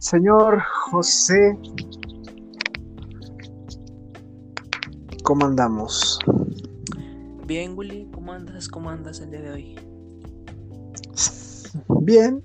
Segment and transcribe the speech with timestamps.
[0.00, 1.56] Señor José,
[5.22, 6.18] ¿cómo andamos?
[7.46, 8.66] Bien, Willy, ¿cómo andas?
[8.68, 9.76] ¿Cómo andas el día de hoy?
[12.00, 12.42] Bien,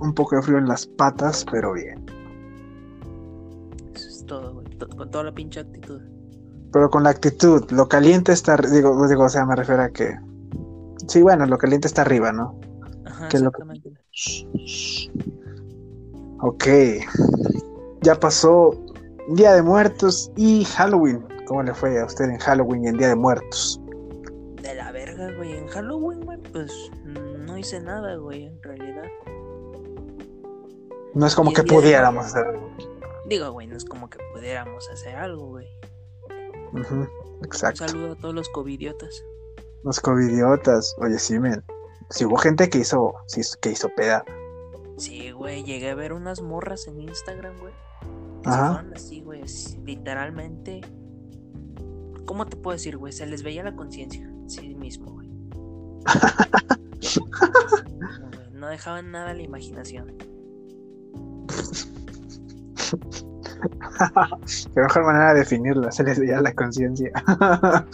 [0.00, 2.06] un poco de frío en las patas, pero bien.
[3.92, 6.00] Eso es todo, güey, con toda la pinche actitud.
[6.72, 10.27] Pero con la actitud, lo caliente está, digo, digo, o sea, me refiero a que,
[11.08, 12.58] sí, bueno, lo caliente está arriba, ¿no?
[13.04, 15.08] Ajá, ¿Qué es lo que- exactamente.
[16.40, 16.64] Ok,
[18.02, 18.70] ya pasó
[19.30, 21.24] Día de Muertos y Halloween.
[21.46, 23.80] ¿Cómo le fue a usted en Halloween y en Día de Muertos?
[24.62, 25.56] De la verga, güey.
[25.56, 26.70] En Halloween, güey, pues
[27.04, 29.02] no hice nada, güey, en realidad.
[31.14, 32.70] No es como que pudiéramos hacer algo.
[33.26, 35.66] Digo, güey, no es como que pudiéramos hacer algo, güey.
[36.72, 37.08] Ujú, Un
[37.44, 37.88] Exacto.
[37.88, 39.24] saludo a todos los covidiotas.
[39.84, 40.94] Los covidiotas.
[40.98, 41.62] Oye, sí, men.
[42.10, 43.14] Si hubo gente que hizo,
[43.60, 44.24] que hizo peda.
[44.96, 47.74] Sí, güey, llegué a ver unas morras en Instagram, güey.
[48.44, 48.84] Ajá.
[48.94, 49.42] así, güey,
[49.84, 50.80] literalmente.
[52.24, 53.12] ¿Cómo te puedo decir, güey?
[53.12, 55.28] Se les veía la conciencia, sí mismo, güey.
[58.58, 60.16] No, dejaban nada a la imaginación.
[64.74, 67.12] Qué mejor manera de definirla, se les veía la conciencia.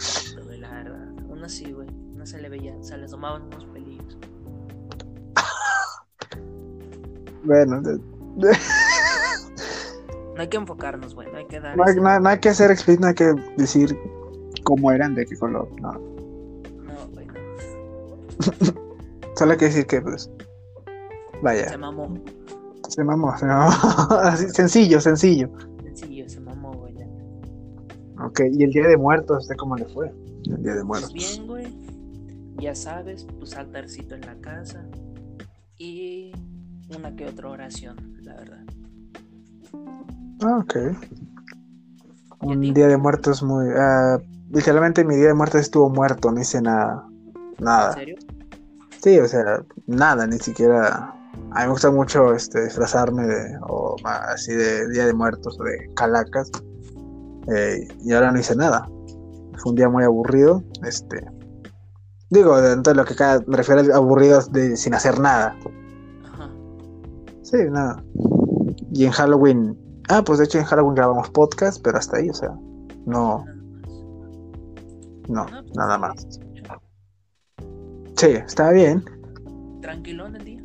[7.45, 8.57] bueno, de- de-
[10.35, 11.31] No hay que enfocarnos, güey.
[11.31, 11.77] No hay que dar.
[11.77, 13.97] no, hay, no hay- no hay que ser explícito, no hay que decir
[14.63, 15.69] cómo eran, de qué color.
[15.81, 15.91] No.
[15.93, 17.33] No, güey, no.
[19.35, 20.23] Solo hay que decir que, pues,
[20.85, 22.17] Se vaya, mamó.
[22.89, 23.71] se mamó, se mamó.
[24.21, 25.49] Así, sencillo, sencillo.
[25.83, 26.95] Sencillo, se mamó, güey.
[28.23, 30.07] Ok, ¿y el Día de Muertos, usted cómo le fue?
[30.45, 31.13] El Día de Pues Muertos.
[31.13, 31.67] bien, güey.
[32.57, 34.85] Ya sabes, pues altarcito en la casa.
[35.77, 36.31] Y
[36.89, 38.63] una que otra oración, la verdad.
[40.43, 40.75] Ah, ok.
[42.41, 42.71] ¿Y a Un ti?
[42.73, 43.67] Día de Muertos muy...
[43.75, 44.19] ah,
[44.51, 47.07] literalmente mi Día de Muertos estuvo muerto, no hice nada.
[47.57, 47.93] ¿En Nada.
[47.93, 48.15] serio?
[49.01, 51.11] Sí, o sea, nada, ni siquiera...
[51.51, 55.93] A mí me gusta mucho este, disfrazarme de, o así de Día de Muertos de
[55.95, 56.49] calacas.
[57.53, 58.87] eh, y ahora no hice nada.
[59.57, 60.63] Fue un día muy aburrido.
[60.83, 61.17] Este,
[62.29, 65.55] digo, dentro de lo que cada, me refiero a aburridos de sin hacer nada.
[67.45, 68.03] Sí, nada.
[68.91, 69.77] Y en Halloween...
[70.09, 72.49] Ah, pues de hecho en Halloween grabamos podcast, pero hasta ahí, o sea,
[73.05, 73.45] no,
[75.27, 76.39] no, No, pues, nada está más.
[78.15, 79.03] Sí, estaba bien.
[79.81, 80.63] Tranquilón el día.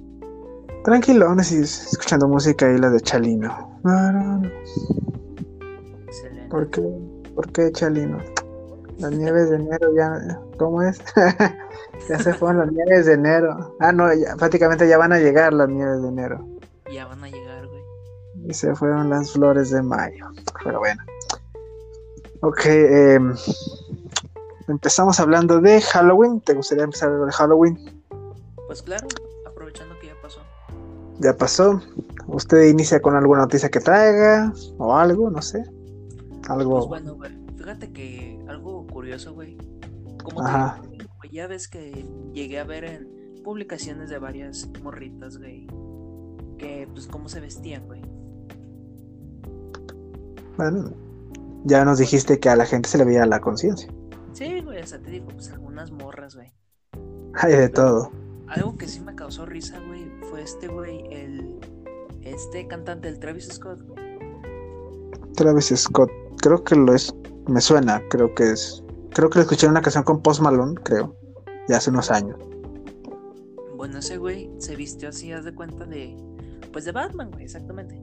[0.85, 3.79] Tranquilo, aún así escuchando música y la de Chalino.
[3.85, 4.51] No, no, no.
[6.07, 6.49] Excelente.
[6.49, 6.83] ¿Por qué?
[7.35, 8.19] ¿Por qué Chalino?
[8.99, 10.41] Las nieves de enero ya.
[10.59, 10.99] ¿Cómo es?
[12.09, 13.77] ya se fueron las nieves de enero.
[13.81, 16.60] Ah, no, ya, prácticamente ya van a llegar las nieves de enero.
[16.93, 17.83] Ya van a llegar, güey.
[18.49, 20.27] Y se fueron las flores de mayo.
[20.65, 21.03] Pero bueno.
[22.43, 23.35] Ok, em,
[24.69, 26.41] empezamos hablando de Halloween.
[26.41, 28.03] ¿Te gustaría empezar de Halloween?
[28.67, 29.09] Pues claro,
[29.47, 30.41] aprovechando que ya pasó.
[31.19, 31.83] Ya pasó.
[32.27, 34.53] ¿Usted inicia con alguna noticia que traiga?
[34.79, 35.65] O algo, no sé.
[36.49, 36.79] Algo.
[36.79, 37.39] Pues bueno, güey.
[37.59, 39.59] Fíjate que algo curioso, güey.
[40.25, 40.81] Como Ajá.
[40.83, 45.67] te ya ves que llegué a ver en publicaciones de varias morritas, güey.
[46.61, 48.03] Que pues cómo se vestían, güey.
[50.59, 50.93] Bueno,
[51.65, 53.91] ya nos dijiste que a la gente se le veía la conciencia.
[54.35, 56.53] Sí, güey, o sea, te digo, pues algunas morras, güey.
[57.35, 58.11] Hay de todo.
[58.47, 61.59] Algo que sí me causó risa, güey, fue este, güey, el.
[62.21, 64.19] Este cantante, el Travis Scott, güey.
[65.35, 66.11] Travis Scott,
[66.43, 67.15] creo que lo es.
[67.49, 68.85] Me suena, creo que es.
[69.15, 71.17] Creo que lo escuché en una canción con Post Malone, creo.
[71.69, 72.37] Ya hace unos años.
[73.79, 76.15] Bueno, ese güey se vistió así, haz de cuenta de.
[76.73, 78.01] Pues de Batman, güey, exactamente.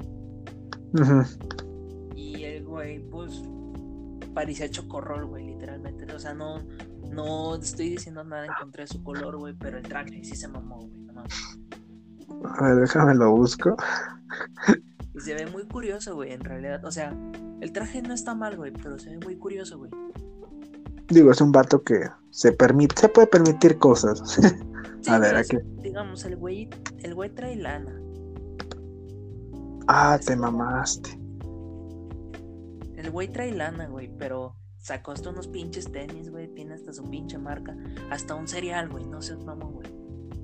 [2.16, 3.44] Y el güey, pues.
[4.34, 6.12] Parecía chocorrol, güey, literalmente.
[6.14, 6.60] O sea, no.
[7.12, 10.48] No estoy diciendo nada en contra de su color, güey, pero el traje sí se
[10.48, 11.34] mamó, güey, no mames.
[12.60, 13.76] A ver, déjame lo busco.
[15.16, 16.84] Y se ve muy curioso, güey, en realidad.
[16.86, 17.16] O sea,
[17.62, 19.90] el traje no está mal, güey, pero se ve muy curioso, güey.
[21.08, 24.22] Digo, es un vato que se permite, se puede permitir cosas.
[25.00, 25.58] Sí, A ver, aquí.
[25.84, 26.70] Digamos, el güey,
[27.04, 28.02] el güey trae lana.
[29.88, 31.20] Ah, te mamaste.
[32.96, 36.48] El güey trae lana, güey, pero sacó hasta unos pinches tenis, güey.
[36.48, 37.76] Tiene hasta su pinche marca.
[38.10, 39.06] Hasta un cereal, güey.
[39.06, 39.88] No seas mamón, güey.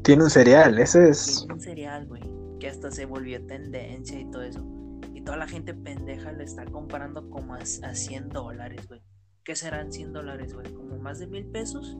[0.04, 1.38] Tiene un cereal, ese es.
[1.40, 2.22] Tiene un cereal, güey.
[2.60, 4.66] Que hasta se volvió tendencia y todo eso.
[5.14, 9.02] Y toda la gente pendeja le está comparando como a, a 100 dólares, güey.
[9.44, 10.72] ¿Qué serán 100 dólares, güey?
[10.74, 11.98] ¿Como más de mil pesos?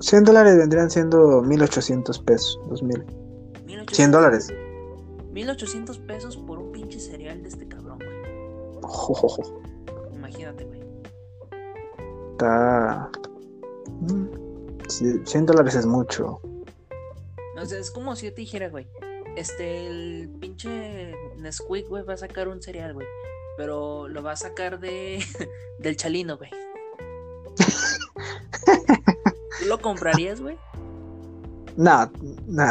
[0.00, 3.04] 100 dólares vendrían siendo 1800 pesos, 2000.
[3.90, 4.48] 100 dólares.
[5.32, 8.82] 1800 pesos por un pinche cereal de este cabrón, güey.
[10.14, 10.80] Imagínate, güey.
[12.32, 13.10] Está.
[14.00, 14.26] Mm,
[14.88, 16.40] sí, 100 dólares es mucho.
[17.60, 18.86] O sea, es como si yo te dijera, güey.
[19.36, 23.06] Este, el pinche Nesquik, güey, va a sacar un cereal, güey.
[23.56, 25.22] Pero lo va a sacar de
[25.78, 26.50] del chalino, güey.
[29.60, 30.56] ¿Tú lo comprarías, güey?
[31.76, 32.10] No,
[32.46, 32.64] no,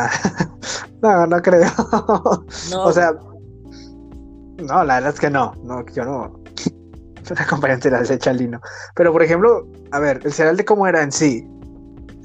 [1.02, 1.70] no, no creo.
[2.72, 2.84] No.
[2.84, 5.54] O sea, no, la verdad es que no.
[5.64, 6.40] No, yo no.
[7.50, 8.62] Compañía de cereal de chalino.
[8.96, 11.48] Pero por ejemplo, a ver, el cereal de cómo era en sí.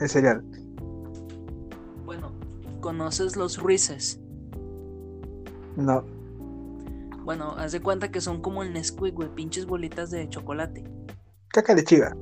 [0.01, 0.43] El cereal.
[2.05, 2.33] Bueno,
[2.81, 4.19] ¿conoces los Reese's?
[5.77, 6.05] No.
[7.25, 10.85] Bueno, haz de cuenta que son como el Nesquik, güey, pinches bolitas de chocolate.
[11.49, 12.15] Caca de chiva.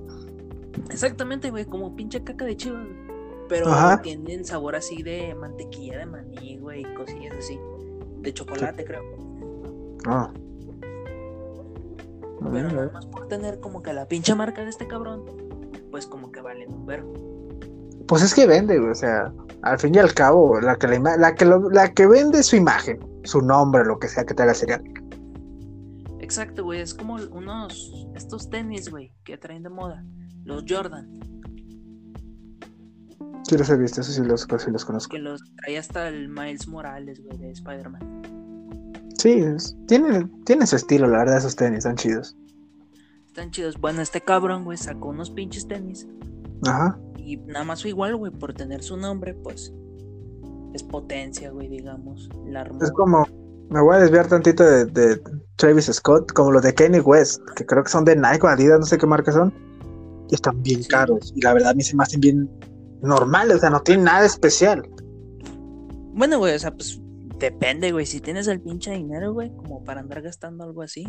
[0.90, 3.11] Exactamente, güey, como pinche caca de chivas, güey.
[3.52, 4.00] Pero Ajá.
[4.00, 7.58] tienen sabor así de mantequilla de maní, güey, cosillas así.
[8.22, 9.02] De chocolate, creo.
[10.06, 10.30] Ah.
[12.50, 15.24] Pero nada más por tener como que la pinche marca de este cabrón,
[15.90, 17.12] pues como que valen un verbo.
[18.08, 18.90] Pues es que vende, güey.
[18.90, 21.92] O sea, al fin y al cabo, la que, la, ima- la que, lo- la
[21.92, 24.82] que vende es su imagen, su nombre, lo que sea que te haga cereal.
[26.20, 30.02] Exacto, güey, es como unos, estos tenis, güey, que traen de moda.
[30.42, 31.20] Los Jordan,
[33.52, 35.10] Sí los he visto, eso sí los, sí los conozco.
[35.14, 38.22] que los trae hasta el Miles Morales, güey, de Spider-Man.
[39.18, 42.34] Sí, es- tienen, tienen su estilo, la verdad, esos tenis, están chidos.
[43.26, 43.78] Están chidos.
[43.78, 46.08] Bueno, este cabrón, güey, sacó unos pinches tenis.
[46.66, 46.98] Ajá.
[47.18, 49.70] Y nada más fue igual, güey, por tener su nombre, pues
[50.72, 52.30] es potencia, güey, digamos.
[52.46, 52.62] La.
[52.80, 53.26] Es como,
[53.68, 55.20] me voy a desviar tantito de, de
[55.56, 58.80] Travis Scott, como los de Kanye West, que creo que son de Nike o Adidas,
[58.80, 59.52] no sé qué marca son.
[60.30, 60.88] Y están bien Sí.
[60.88, 61.32] caros.
[61.36, 62.50] Y la verdad a mí se me hacen bien
[63.02, 64.88] normales, o sea, no tienen nada especial.
[66.14, 67.00] Bueno, güey, o sea, pues
[67.38, 68.06] depende, güey.
[68.06, 71.04] Si tienes el pinche dinero, güey, como para andar gastando algo así.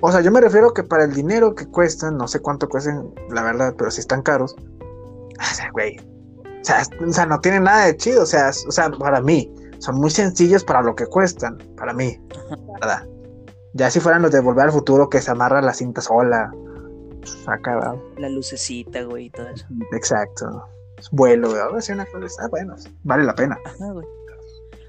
[0.00, 3.14] O sea, yo me refiero que para el dinero que cuestan, no sé cuánto cuesten,
[3.30, 4.54] la verdad, pero si están caros.
[5.40, 5.96] O sea, güey.
[5.98, 8.24] O sea, o sea, no tienen nada de chido.
[8.24, 11.56] O sea, o sea, para mí, son muy sencillos para lo que cuestan.
[11.76, 12.18] Para mí,
[12.80, 13.06] verdad.
[13.74, 16.50] Ya si fueran los de Volver al Futuro que se amarra la cinta sola.
[17.46, 17.94] Acá, ¿verdad?
[18.16, 19.66] La lucecita, güey, y todo eso.
[19.92, 20.64] Exacto.
[21.12, 21.60] Vuelo, güey.
[21.60, 22.74] Ahora sí, una cosa está bueno.
[23.04, 23.58] Vale la pena.
[23.64, 24.06] Ajá, güey.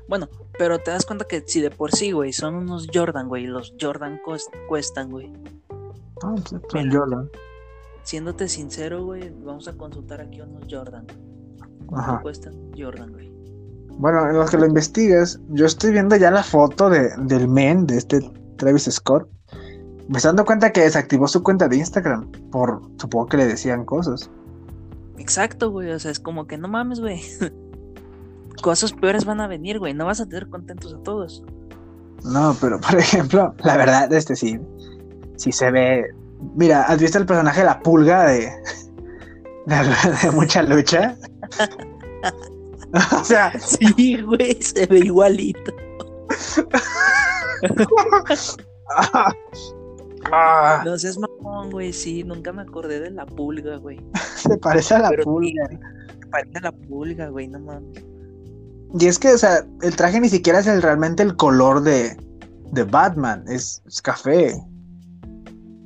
[0.08, 0.28] Bueno,
[0.58, 3.76] pero te das cuenta que si de por sí, güey, son unos Jordan, güey, los
[3.80, 4.20] Jordan
[4.68, 5.32] cuestan, güey.
[6.24, 7.00] No, pues, son Mira.
[7.00, 7.30] Jordan.
[8.04, 11.06] Siéndote sincero, güey, vamos a consultar aquí unos Jordan.
[11.86, 12.22] ¿Cuánto Ajá.
[12.22, 13.32] cuestan Jordan, güey?
[14.00, 17.86] Bueno, en lo que lo investigas, yo estoy viendo ya la foto de, del men,
[17.86, 18.20] de este
[18.58, 19.30] Travis Scott.
[20.08, 22.32] Me estoy dando cuenta que desactivó su cuenta de Instagram.
[22.50, 24.32] Por, supongo que le decían cosas.
[25.20, 27.22] Exacto, güey, o sea, es como que no mames, güey.
[28.64, 29.94] Cosas peores van a venir, güey.
[29.94, 31.44] No vas a tener contentos a todos.
[32.24, 34.60] No, pero por ejemplo, la verdad, este sí,
[35.38, 36.06] sí se ve.
[36.56, 38.50] Mira, ¿has visto el personaje de la pulga de,
[39.66, 39.76] de,
[40.24, 41.16] de mucha lucha?
[43.20, 45.72] o sea, Sí, güey, se ve igualito.
[50.32, 51.18] ah, No seas
[51.72, 54.00] güey, sí, nunca me acordé de la pulga, güey.
[54.36, 55.68] se parece a la Pero pulga.
[55.70, 55.78] sí,
[56.32, 58.04] parece la pulga, güey, no mames.
[59.00, 62.18] Y es que, o sea, el traje ni siquiera es el, realmente el color de,
[62.72, 64.56] de Batman, es, es café.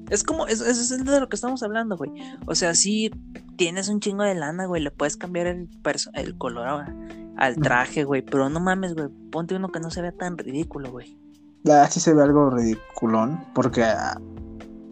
[0.09, 2.11] Es como, eso es, es de lo que estamos hablando, güey.
[2.45, 3.09] O sea, si
[3.57, 5.69] tienes un chingo de lana, güey, le puedes cambiar el,
[6.13, 6.95] el color a-
[7.37, 8.21] al traje, güey.
[8.21, 11.17] Pero no mames, güey, ponte uno que no se vea tan ridículo, güey.
[11.63, 14.19] Verdad sí se ve algo ridiculón, porque, ah,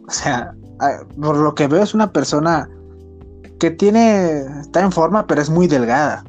[0.06, 0.54] o sea,
[1.20, 2.68] por lo que veo es una persona
[3.58, 6.24] que tiene, está en forma, pero es muy delgada.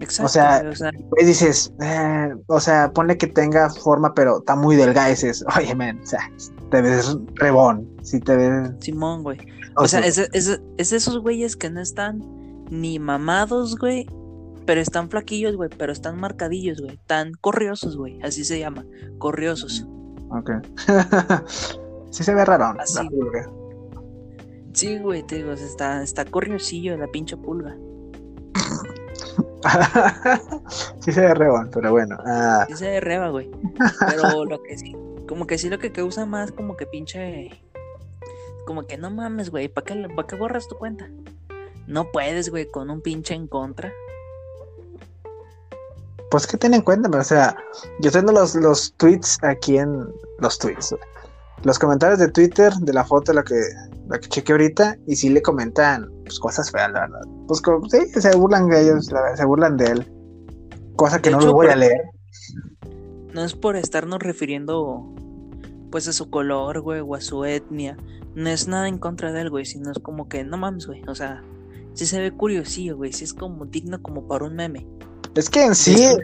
[0.00, 4.38] Exacto, O sea, o sea, Pues dices, eh, o sea, ponle que tenga forma, pero
[4.38, 6.30] está muy delgada, y dices, oye, men, o sea,
[6.70, 8.72] te ves rebón, si te ves...
[8.80, 9.38] Simón, güey.
[9.76, 12.22] O sea, es, es, es de esos güeyes que no están
[12.70, 14.06] ni mamados, güey.
[14.66, 15.68] Pero están flaquillos, güey.
[15.76, 16.98] Pero están marcadillos, güey.
[17.06, 18.20] Tan corriosos, güey.
[18.22, 18.84] Así se llama.
[19.18, 19.86] Corriosos.
[20.30, 20.50] Ok.
[22.14, 22.74] sí se ve raro.
[22.78, 23.50] Así, la pulga.
[24.72, 27.76] Sí, güey, te digo, está, está corriosillo la pinche pulga.
[31.00, 32.16] sí se ve rebón, pero bueno.
[32.24, 33.50] ah, Sí se derreba, güey.
[34.06, 34.94] Pero lo que sí,
[35.26, 37.50] como que sí lo que causa más como que pinche...
[38.66, 41.08] Como que no mames, güey, ¿para qué, ¿para qué borras tu cuenta?
[41.86, 43.92] No puedes, güey, con un pinche en contra.
[46.30, 47.56] pues que ten en cuenta, o sea,
[48.00, 50.04] yo tengo los, los tweets aquí en
[50.40, 50.94] los tweets.
[51.64, 53.58] Los comentarios de Twitter de la foto la que,
[54.08, 57.22] la que chequeé ahorita, y sí le comentan pues, cosas feas, la verdad.
[57.48, 60.12] Pues como, sí, se burlan de ellos, la verdad, se burlan de él.
[60.96, 62.02] Cosa que De no hecho, lo voy a leer.
[63.32, 65.12] No es por estarnos refiriendo
[65.90, 67.96] pues a su color, güey, o a su etnia.
[68.34, 71.02] No es nada en contra de él, güey, sino es como que no mames, güey.
[71.08, 71.42] O sea,
[71.94, 73.12] sí se ve curiosillo, güey.
[73.12, 74.86] Sí es como digno como para un meme.
[75.34, 76.18] Es que en sí, Es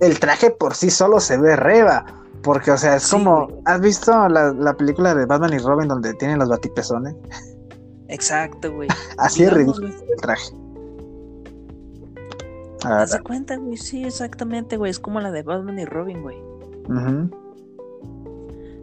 [0.00, 2.04] el traje por sí solo se ve reba.
[2.46, 3.46] Porque, o sea, es Sí, como.
[3.48, 3.60] güey.
[3.64, 7.14] ¿Has visto la, la película de Batman y Robin donde tienen los batipezones?
[8.08, 8.88] Exacto, güey.
[9.18, 10.52] Así es ridículo el traje.
[12.84, 13.76] Haz cuenta, güey.
[13.76, 14.90] Sí, exactamente, güey.
[14.92, 16.36] Es como la de Batman y Robin, güey.
[16.88, 17.30] Ujú.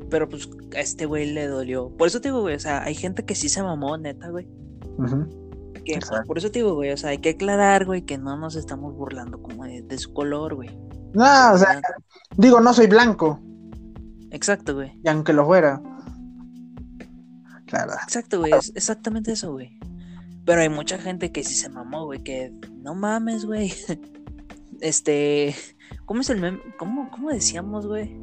[0.09, 1.89] Pero pues a este güey le dolió.
[1.97, 2.55] Por eso te digo, güey.
[2.55, 4.45] O sea, hay gente que sí se mamó, neta, güey.
[5.85, 6.27] Que, Exacto.
[6.27, 6.91] por eso te digo, güey.
[6.91, 10.13] O sea, hay que aclarar, güey, que no nos estamos burlando como de, de su
[10.13, 10.69] color, güey.
[11.13, 11.79] No, o sea,
[12.35, 13.39] digo, no soy blanco.
[14.33, 14.99] Exacto, güey.
[15.03, 15.81] Y aunque lo fuera.
[17.67, 17.93] Claro.
[18.03, 18.51] Exacto, güey.
[18.51, 19.79] Es exactamente eso, güey.
[20.43, 22.23] Pero hay mucha gente que sí se mamó, güey.
[22.23, 23.71] Que no mames, güey.
[24.81, 25.55] Este.
[26.05, 26.59] ¿Cómo es el meme?
[26.77, 28.21] ¿Cómo, cómo decíamos, güey?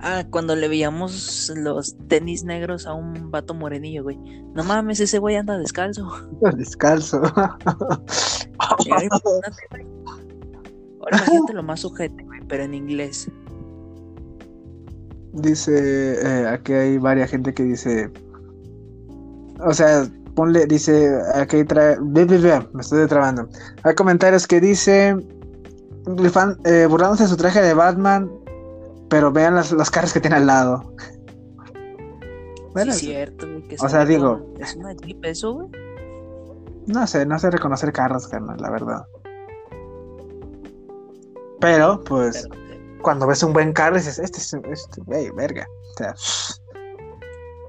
[0.00, 4.16] Ah, cuando le veíamos los tenis negros a un vato morenillo, güey.
[4.54, 6.08] No mames, ese güey anda descalzo.
[6.56, 7.20] Descalzo.
[8.58, 8.84] Ahora
[11.10, 13.28] imagínate lo más sujete, güey, pero en inglés.
[15.40, 18.10] Dice, eh, aquí hay varias gente que dice,
[19.60, 23.48] o sea, ponle, dice, aquí trae, ve, ve, ve, me estoy trabando.
[23.84, 25.16] Hay comentarios que dice,
[26.32, 28.30] fan, eh, burlándose de su traje de Batman,
[29.08, 30.92] pero vean las, los carros que tiene al lado.
[32.74, 33.62] Bueno, sí, cierto, güey.
[33.62, 35.68] que o sea, digo- ¿Es una Jeep eso, güey?
[36.86, 39.04] no sé, no sé reconocer carros, carnal, la verdad.
[41.60, 42.67] Pero, pues, Pero,
[43.02, 45.66] cuando ves un buen carro dices, este es, este, güey, verga.
[45.90, 46.14] O sea,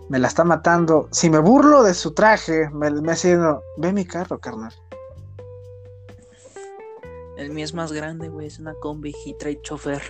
[0.09, 1.07] me la está matando.
[1.12, 4.74] Si me burlo de su traje, me, me haciendo, ve mi carro, carnal.
[7.38, 8.48] el mío es más grande, güey.
[8.48, 10.01] Es una combi y trae chofer.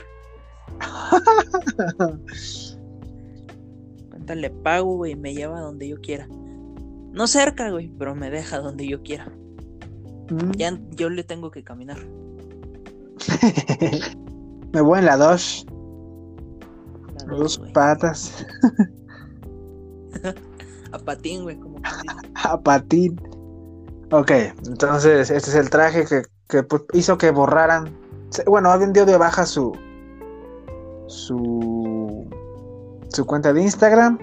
[4.10, 6.28] Cuenta, le pago, güey, me lleva a donde yo quiera.
[6.28, 9.26] No cerca, güey, pero me deja donde yo quiera.
[10.30, 10.52] Mm.
[10.52, 11.98] Ya yo le tengo que caminar.
[14.74, 15.66] me voy en la dos,
[17.18, 17.74] La dos dos, güey.
[17.74, 18.46] patas,
[20.92, 21.80] A patín, güey, como
[22.36, 23.22] a patín.
[24.12, 24.32] Ok,
[24.68, 27.96] entonces este es el traje que, que, pues, hizo que borraran.
[28.48, 29.72] Bueno, habían dio de baja su
[31.08, 32.28] su
[33.10, 34.18] su cuenta de Instagram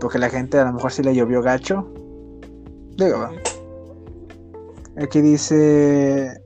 [0.00, 1.86] porque la gente a lo mejor sí le llovió gacho.
[2.96, 3.28] Digo.
[5.00, 6.40] Aquí dice.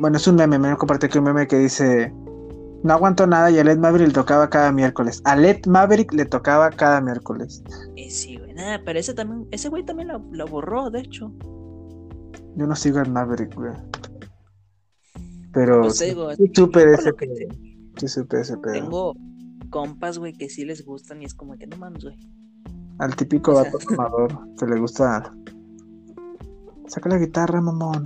[0.00, 2.12] Bueno, es un meme, me compartí aquí un meme que dice.
[2.82, 5.20] No aguantó nada y a Led Maverick le tocaba cada miércoles.
[5.24, 7.62] A Led Maverick le tocaba cada miércoles.
[7.94, 8.52] Y sí, güey.
[8.54, 11.32] Nada, pero ese también, ese güey también lo, lo borró, de hecho.
[12.56, 13.72] Yo no sigo al Maverick, güey.
[15.52, 17.48] Pero Pues te sí, digo, sí supe de por ese que te-
[17.98, 18.72] Sí supe de ese pedo.
[18.72, 19.14] tengo
[19.70, 22.18] compas, güey, que sí les gustan y es como que no mames, güey.
[22.98, 25.32] Al típico o sea- vato fumador que le gusta.
[26.88, 28.04] Saca la guitarra, mamón.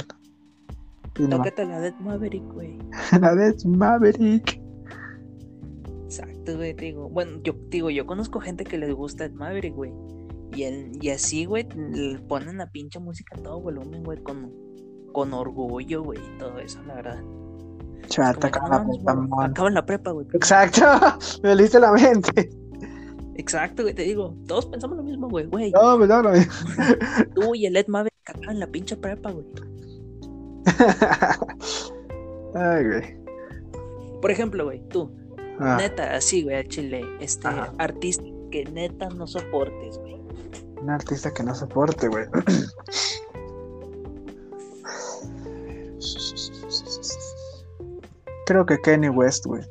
[1.14, 2.78] Tócate la Dead Maverick, güey.
[3.21, 4.61] la vez Maverick.
[6.46, 7.08] Exacto, güey, te digo.
[7.08, 9.92] Bueno, yo digo, yo conozco gente que les gusta Ed Maverick, güey.
[10.54, 14.52] Y, el, y así, güey, le ponen la pinche música a todo volumen, güey, con,
[15.12, 17.20] con orgullo, güey, y todo eso, la verdad.
[18.06, 20.26] Chata, Como que, acaba no mames, la prepa, güey.
[20.34, 20.82] Exacto,
[21.42, 22.48] me leíste la mente.
[23.34, 24.36] Exacto, güey, te digo.
[24.46, 25.72] Todos pensamos lo mismo, güey, güey.
[25.72, 26.52] No, da lo mismo.
[27.34, 29.46] Tú y el Ed Maverick acaban la pinche prepa, güey.
[32.54, 33.26] Ay, güey.
[34.22, 35.10] Por ejemplo, güey, tú,
[35.58, 37.72] Ah, neta, así, güey, al chile, este, Ajá.
[37.78, 40.16] artista que neta no soportes, güey.
[40.80, 42.26] un artista que no soporte, güey.
[48.46, 49.62] Creo que Kenny West, güey.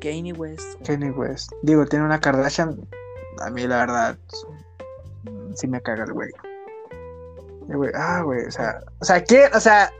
[0.00, 0.62] Kanye West.
[0.74, 0.82] güey.
[0.84, 1.50] Kenny West.
[1.62, 2.76] Digo, tiene una Kardashian.
[3.40, 4.18] A mí, la verdad,
[5.54, 6.30] sí me caga el güey.
[7.68, 9.48] El güey, Ah, güey, o sea, o sea, ¿qué?
[9.54, 9.90] O sea,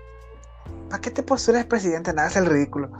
[0.90, 2.12] ¿para qué te postulas presidente?
[2.12, 2.90] Nada, es el ridículo.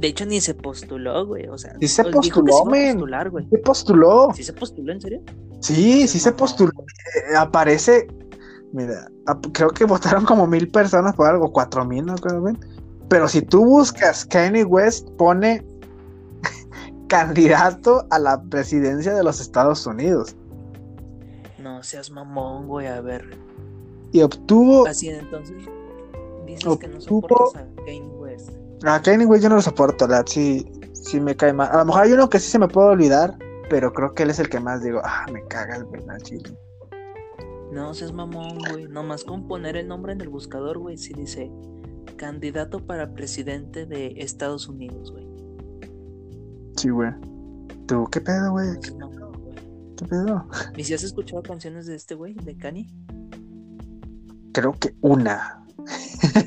[0.00, 1.46] De hecho, ni se postuló, güey.
[1.48, 2.92] O sea, Sí se dijo que postuló, se iba a men.
[2.94, 3.46] postular, güey.
[3.50, 4.28] ¿Qué postuló?
[4.34, 5.20] ¿Sí se postuló, en serio?
[5.60, 6.72] Sí, sí se postuló.
[7.30, 8.08] Eh, aparece,
[8.72, 9.08] mira,
[9.52, 12.14] creo que votaron como mil personas por algo, cuatro mil, ¿no?
[12.16, 12.56] Creo, güey.
[13.08, 15.64] Pero si tú buscas, Kanye West pone
[17.08, 20.36] candidato a la presidencia de los Estados Unidos
[21.58, 22.86] No seas mamón, güey.
[22.86, 23.36] A ver.
[24.12, 25.56] y obtuvo Así entonces.
[26.46, 28.10] Dices que no Obtuvo- soportas a Kanye.
[28.84, 31.68] A Kanye West yo no lo soporto, la sí, sí me cae mal.
[31.72, 33.36] A lo mejor hay uno que sí se me puede olvidar,
[33.68, 36.22] pero creo que él es el que más digo, ah, me caga el güey, al
[36.22, 36.56] chile.
[37.72, 38.88] No seas mamón, güey.
[38.88, 41.50] Nomás con poner el nombre en el buscador, güey, si dice
[42.16, 45.26] candidato para presidente de Estados Unidos, güey.
[46.76, 47.10] Sí, güey.
[47.86, 48.68] ¿Tú qué pedo, güey?
[48.98, 49.54] No, güey.
[49.96, 50.46] ¿Qué pedo?
[50.76, 52.88] ¿Y si has escuchado canciones de este güey, de Kanye?
[54.52, 55.64] Creo que una.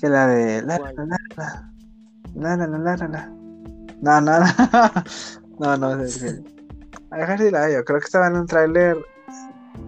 [0.00, 0.62] Que la de.
[0.62, 3.32] La, la, la, la, la,
[4.02, 4.46] No, no, no.
[5.58, 5.88] No, no.
[5.88, 7.84] A si yo.
[7.84, 8.98] Creo que estaba en un tráiler.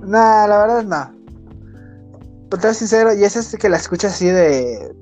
[0.00, 0.08] No,
[0.46, 2.48] la verdad no.
[2.48, 4.94] Para ser sincero, y esa es que la escucha así de.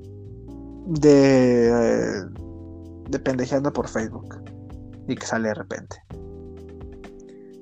[0.87, 2.25] de.
[3.09, 4.35] de pendejeando por Facebook.
[5.07, 5.95] Y que sale de repente.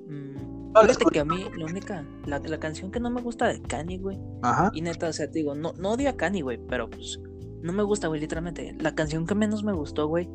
[0.07, 3.61] Mm, fíjate que a mí, la única, la, la, canción que no me gusta de
[3.61, 4.19] Kanye, güey.
[4.41, 4.71] Ajá.
[4.73, 7.19] Y neta, o sea, te digo, no, no odio a Kanye, güey, pero pues
[7.61, 8.75] no me gusta, güey, literalmente.
[8.79, 10.29] La canción que menos me gustó, güey,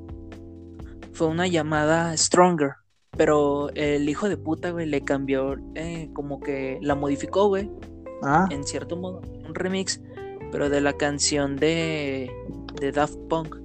[1.13, 2.73] fue una llamada Stronger.
[3.17, 7.71] Pero el hijo de puta, güey, le cambió, eh, como que la modificó, güey,
[8.23, 10.01] Ah, en cierto modo, un remix,
[10.53, 12.31] pero de la canción de,
[12.81, 13.57] de Daft Punk.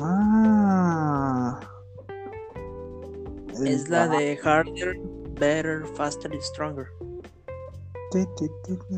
[0.00, 1.60] ah.
[3.64, 4.96] Es la de Harder,
[5.38, 6.86] Better, Faster y Stronger.
[8.10, 8.96] Ti, ti, ti, ti.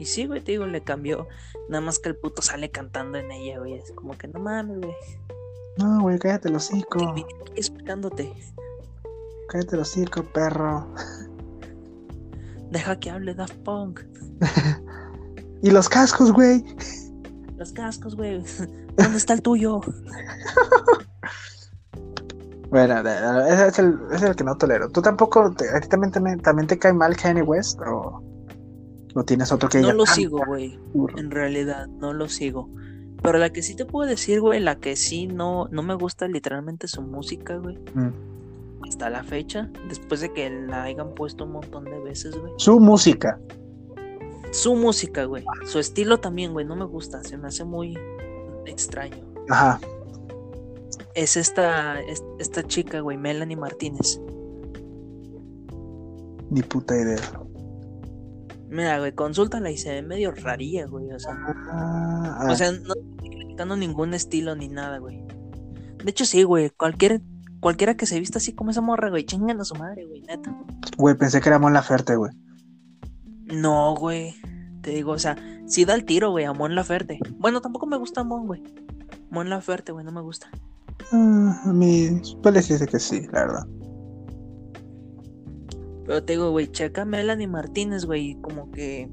[0.00, 1.28] Y sí, güey, te digo, le cambió.
[1.68, 3.74] Nada más que el puto sale cantando en ella, güey.
[3.74, 4.94] Es como que no mames, güey.
[5.76, 6.48] No, güey, cállate.
[6.48, 8.32] Vine aquí explicándote.
[9.50, 10.86] Cállate el hocico, perro.
[12.70, 14.00] Deja que hable Daft Punk.
[15.62, 16.64] Y los cascos, güey.
[17.58, 18.42] Los cascos, güey.
[18.96, 19.82] ¿Dónde está el tuyo?
[22.70, 24.88] Bueno, ese es el, ese es el que no tolero.
[24.90, 27.80] ¿Tú tampoco, te- a ti también, también, también te cae mal Kanye West?
[27.80, 28.22] ¿O,
[29.14, 30.78] o tienes otro que No diga, lo "Ah, sigo, güey.
[30.92, 31.18] burro"?
[31.18, 32.68] En realidad, no lo sigo.
[33.22, 36.26] Pero la que sí te puedo decir, güey, la que sí no, no me gusta
[36.28, 37.76] literalmente su música, güey.
[37.94, 38.10] Mm.
[38.88, 42.52] Hasta la fecha, después de que la hayan puesto un montón de veces, güey.
[42.56, 43.38] Su música.
[44.52, 45.44] Su música, güey.
[45.66, 47.22] Su estilo también, güey, no me gusta.
[47.22, 47.96] Se me hace muy
[48.66, 49.18] extraño.
[49.50, 49.78] Ajá.
[51.14, 54.20] Es esta, es- esta chica, güey, Melanie Martínez.
[56.50, 57.18] Ni puta idea.
[58.70, 61.10] Mira, güey, consúltala y se ve medio rarilla, güey.
[61.12, 61.32] O sea,
[61.72, 65.24] Ah, ah, o sea no estoy criticando ningún estilo ni nada, güey.
[66.04, 66.70] De hecho, sí, güey.
[66.70, 67.20] Cualquier,
[67.60, 70.54] cualquiera que se vista así como esa morra, güey, chingan a su madre, güey, neta.
[70.96, 72.32] güey, pensé que era Mon Laferte, güey.
[73.46, 74.34] No, güey.
[74.82, 77.18] Te digo, o sea, sí da el tiro, güey, a Mon Laferte.
[77.38, 78.62] Bueno, tampoco me gusta Mon, güey.
[79.30, 80.48] Mon Laferte, güey, no me gusta.
[81.12, 83.66] Ah, a mí, pues les dice que sí, la verdad.
[86.10, 89.08] Pero te digo, güey, checa Melanie Martínez, güey, como que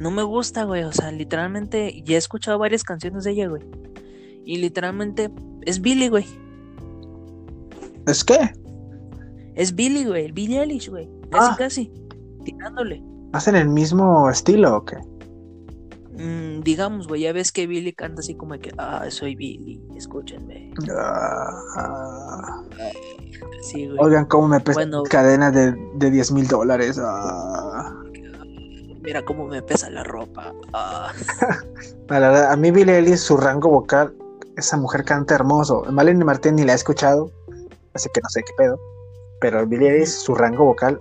[0.00, 0.82] no me gusta, güey.
[0.82, 3.62] O sea, literalmente, ya he escuchado varias canciones de ella, güey.
[4.44, 5.30] Y literalmente
[5.62, 6.26] es Billy, güey.
[8.08, 8.40] ¿Es qué?
[9.54, 10.32] Es Billy, güey.
[10.32, 11.08] Billy Eilish, güey.
[11.30, 11.56] Casi, Ah.
[11.56, 11.92] casi.
[12.44, 13.00] Tirándole.
[13.32, 14.96] ¿Hacen el mismo estilo o qué?
[16.16, 20.72] Mm, digamos, güey, ya ves que Billy canta así como que, ah, soy Billy, escúchenme.
[20.96, 22.62] Ah,
[23.62, 23.98] Sí, güey.
[24.00, 25.00] oigan cómo me pesan Bueno.
[25.02, 27.00] mis cadenas de, de 10 mil dólares.
[27.02, 27.92] Ah.
[29.02, 30.52] Mira cómo me pesa la ropa.
[30.72, 31.12] Ah.
[32.08, 34.14] La verdad, a mí Billie Eilish, su rango vocal,
[34.56, 35.84] esa mujer canta hermoso.
[35.90, 37.30] Malene Martín ni la he escuchado,
[37.94, 38.78] así que no sé qué pedo.
[39.40, 41.00] Pero Billie Eilish, su rango vocal,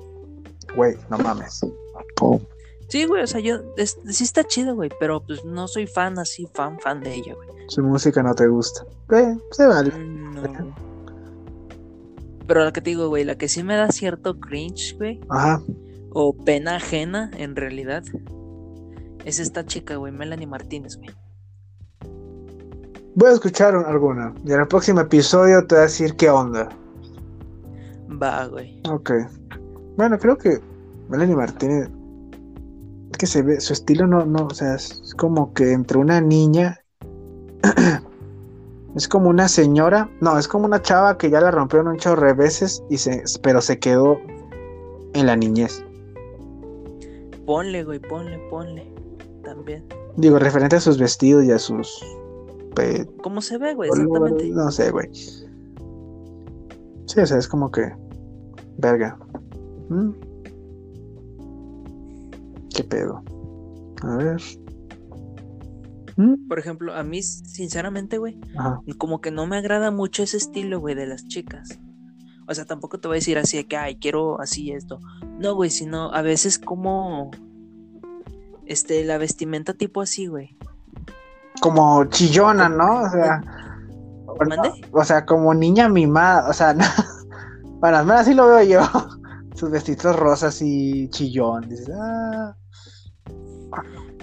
[0.75, 1.61] güey, no mames.
[2.15, 2.39] Pum.
[2.93, 6.19] Sí, güey, o sea, yo, es- sí está chido, güey, pero pues no soy fan
[6.19, 7.49] así, fan, fan de ella, güey.
[7.67, 8.85] Su música no te gusta.
[9.11, 9.89] Eh, se vale.
[9.89, 10.75] Mm, No.
[12.45, 15.59] Pero la que te digo, güey, la que sí me da cierto cringe, güey, Ajá.
[16.11, 18.03] o pena ajena, en realidad,
[19.25, 21.09] es esta chica, güey, Melanie Martínez, güey.
[23.15, 24.35] Voy a escuchar un- alguna.
[24.45, 26.69] Y en el próximo episodio te voy a decir qué onda.
[28.21, 28.79] Va, güey.
[28.87, 29.09] Ok.
[29.97, 30.59] Bueno, creo que
[31.09, 31.89] Melanie Martínez.
[33.23, 36.83] Que se ve, su estilo no, no, o sea, es como que entre una niña.
[38.97, 40.09] es como una señora.
[40.19, 43.23] No, es como una chava que ya la rompieron un chorro de veces, y se,
[43.41, 44.17] pero se quedó
[45.13, 45.85] en la niñez.
[47.45, 48.93] Ponle, güey, ponle, ponle.
[49.41, 49.85] También.
[50.17, 52.05] Digo, referente a sus vestidos y a sus.
[52.75, 53.89] pe- ¿Cómo se ve, güey?
[53.89, 54.49] Exactamente.
[54.49, 55.07] No sé, güey.
[55.13, 55.45] Sí,
[57.21, 57.89] o sea, es como que.
[58.79, 59.17] Verga.
[59.87, 60.09] ¿Mm?
[62.73, 63.23] ¿Qué pedo?
[64.01, 64.41] A ver.
[66.17, 66.47] ¿Mm?
[66.47, 68.81] Por ejemplo, a mí, sinceramente, güey, Ajá.
[68.97, 71.79] como que no me agrada mucho ese estilo, güey, de las chicas.
[72.47, 74.99] O sea, tampoco te voy a decir así de que, ay, quiero así esto.
[75.39, 77.31] No, güey, sino a veces como,
[78.65, 80.57] este, la vestimenta tipo así, güey.
[81.61, 83.03] Como chillona, ¿no?
[83.03, 83.41] O sea.
[84.47, 84.71] ¿Mande?
[84.91, 86.49] O sea, como niña mimada.
[86.49, 86.85] O sea, no.
[87.79, 88.81] Bueno, al menos así lo veo yo.
[89.55, 91.69] sus vestidos rosas y chillón.
[91.69, 92.55] Dices, ah.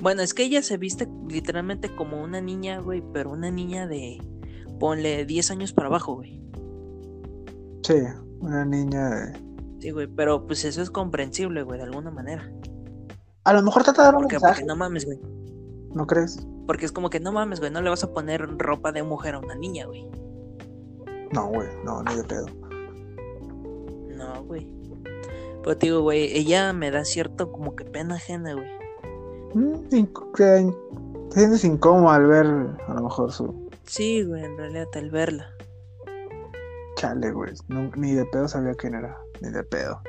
[0.00, 4.18] Bueno, es que ella se viste literalmente como una niña, güey, pero una niña de,
[4.78, 6.40] ponle 10 años para abajo, güey.
[7.82, 7.96] Sí,
[8.40, 9.50] una niña de...
[9.80, 12.50] Sí, güey, pero pues eso es comprensible, güey, de alguna manera.
[13.44, 15.18] A lo mejor trata de dar un Porque, mensaje, porque no mames, güey.
[15.94, 16.46] ¿no crees?
[16.66, 19.34] Porque es como que no mames, güey, no le vas a poner ropa de mujer
[19.34, 20.06] a una niña, güey.
[21.32, 22.46] No, güey, no, ni de pedo.
[24.16, 24.72] No, güey.
[25.62, 28.79] Pero te digo, güey, ella me da cierto como que pena ajena, güey.
[29.54, 35.10] Mm, Te sientes incómodo al ver a lo mejor su Sí, güey, en realidad al
[35.10, 35.46] verla.
[36.96, 37.52] chale, güey.
[37.68, 40.00] No- ni de pedo sabía quién era, ni de pedo.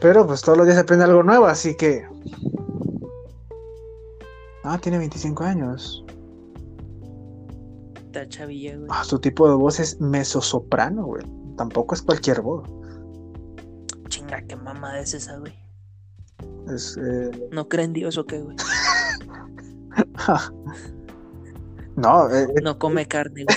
[0.00, 2.06] Pero pues todos los días se aprende algo nuevo, así que...
[4.62, 6.04] Ah, tiene 25 años.
[7.96, 8.88] Está chavilla, güey.
[8.90, 11.24] Ah, su tipo de voz es mezzosoprano, güey.
[11.56, 12.68] Tampoco es cualquier voz.
[14.08, 15.54] Chinga, qué mamada es esa, güey.
[16.72, 18.56] Es, eh, ¿No creen Dios o qué, güey?
[21.96, 23.56] No, eh, eh, No come carne, güey.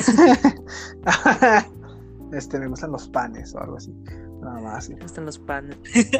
[2.31, 3.93] este, me gustan los panes o algo así.
[4.41, 4.85] Nada más.
[4.85, 4.95] sí.
[5.03, 5.77] Están los panes.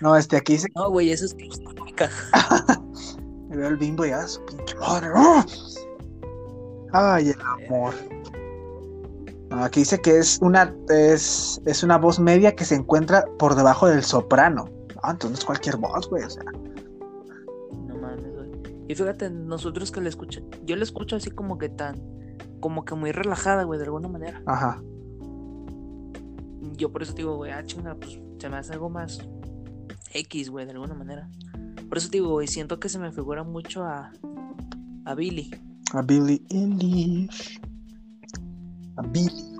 [0.00, 2.08] No, este, aquí dice No, güey, eso es claustrofóbica.
[3.48, 5.08] Me veo el bimbo y ah, su pinche madre.
[5.14, 5.44] ¡ah!
[6.92, 7.92] Ay, el amor.
[9.50, 13.56] No, aquí dice que es una es, es una voz media que se encuentra por
[13.56, 14.66] debajo del soprano.
[15.02, 16.24] Ah, entonces no es cualquier voz, güey.
[16.24, 16.44] O sea,
[17.86, 18.50] No mames, güey.
[18.88, 22.00] Y fíjate, nosotros que le escuchan, yo le escucho así como que tan,
[22.60, 24.42] como que muy relajada, güey, de alguna manera.
[24.46, 24.82] ajá.
[26.76, 29.20] Yo por eso te digo, güey, ah, chinga, pues se me hace algo más
[30.14, 31.28] X, güey, de alguna manera.
[31.88, 34.12] Por eso te digo, güey, siento que se me figura mucho a,
[35.04, 35.50] a Billy.
[35.92, 37.60] A Billy Eilish.
[38.96, 39.56] A Billy.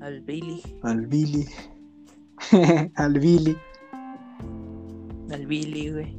[0.00, 0.62] Al Billy.
[0.82, 1.46] Al Billy.
[2.94, 3.56] al Billy.
[5.30, 6.18] Al Billy, güey.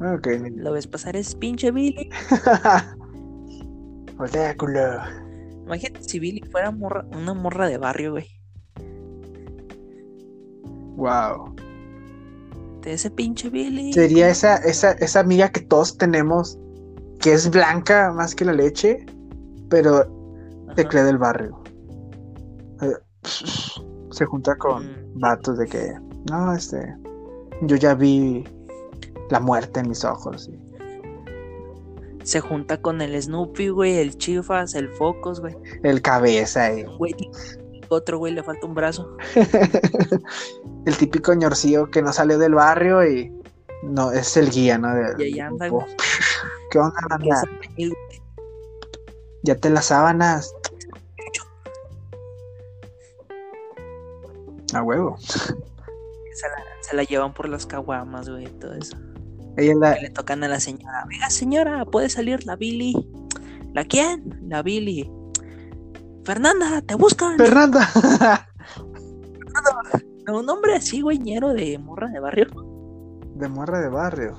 [0.00, 0.28] Ok.
[0.56, 2.10] Lo ves pasar, es pinche Billy.
[4.16, 4.80] Voltea, culo.
[5.64, 8.26] Imagínate si Billy fuera morra, una morra de barrio, güey.
[10.96, 11.54] Wow.
[12.82, 13.92] De ese pinche Billy.
[13.92, 16.58] Sería esa, esa, esa amiga que todos tenemos,
[17.20, 19.04] que es blanca más que la leche,
[19.68, 20.06] pero
[20.74, 21.60] te cree del barrio.
[22.80, 22.94] Eh,
[24.10, 25.07] Se junta con Mm.
[25.18, 25.94] Vatos de que,
[26.30, 26.94] no, este,
[27.62, 28.44] yo ya vi
[29.30, 30.48] la muerte en mis ojos.
[30.48, 30.58] y-
[32.24, 35.56] Se junta con el Snoopy, güey, el Chifas, el Focus, güey.
[35.82, 37.14] el cabeza y Güey,
[37.88, 39.16] otro güey le falta un brazo.
[40.86, 43.32] el típico ñorcillo que no salió del barrio y
[43.82, 44.94] no, es el guía, ¿no?
[44.94, 45.68] De- Y ahí anda.
[46.70, 47.34] ¿Qué onda, albañil,
[47.76, 48.22] güey.
[49.42, 50.52] Ya te las sábanas.
[54.74, 55.16] A huevo.
[55.18, 55.52] Se
[56.46, 58.96] la, se la llevan por las caguamas, güey, todo eso.
[59.56, 61.04] Ella la, le tocan a la señora.
[61.08, 62.94] Venga, señora, puede salir la Billy.
[63.74, 64.38] ¿La quién?
[64.48, 65.10] La Billy.
[66.24, 67.36] Fernanda, te buscan.
[67.38, 67.88] Fernanda.
[70.28, 72.46] Un hombre así, güey, ñero de morra de barrio.
[73.34, 74.36] de morra de barrio.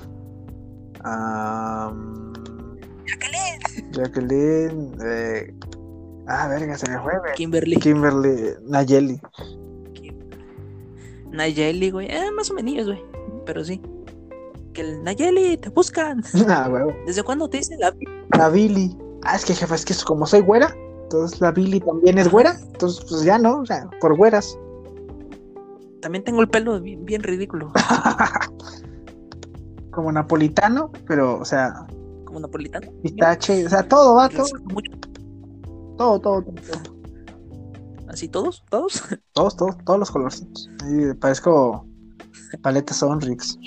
[1.02, 2.32] Am,
[3.06, 3.90] Jacqueline.
[3.92, 4.96] Jacqueline.
[5.04, 5.52] eh,
[6.28, 7.12] ah, verga, se me fue.
[7.34, 7.76] Kimberly.
[7.76, 8.54] Kimberly.
[8.68, 9.20] Nayeli.
[11.32, 12.08] Nayeli, güey.
[12.10, 13.02] Eh, más o menos, güey.
[13.46, 13.80] Pero sí.
[14.72, 16.22] Que el Nayeli, te buscan.
[16.48, 16.92] Ah, huevo.
[17.06, 18.12] ¿Desde cuándo te dicen la Billy?
[18.36, 18.96] La Billy.
[19.24, 22.56] Ah, es que jefa, es que como soy güera, entonces la Billy también es güera.
[22.72, 24.56] Entonces, pues ya no, o sea, por güeras.
[26.00, 27.70] También tengo el pelo bien, bien ridículo.
[29.90, 31.86] como napolitano, pero, o sea,
[32.24, 32.90] Como napolitano.
[33.02, 34.92] pistache, o sea, todo va, todo, Resalto mucho.
[35.98, 36.99] todo, todo, todo, todo.
[38.10, 38.64] ¿Así todos?
[38.68, 39.02] ¿Todos?
[39.32, 40.68] Todos, todos, todos los colorcitos.
[40.82, 41.86] Ahí parezco
[42.62, 43.58] paleta Sonrix.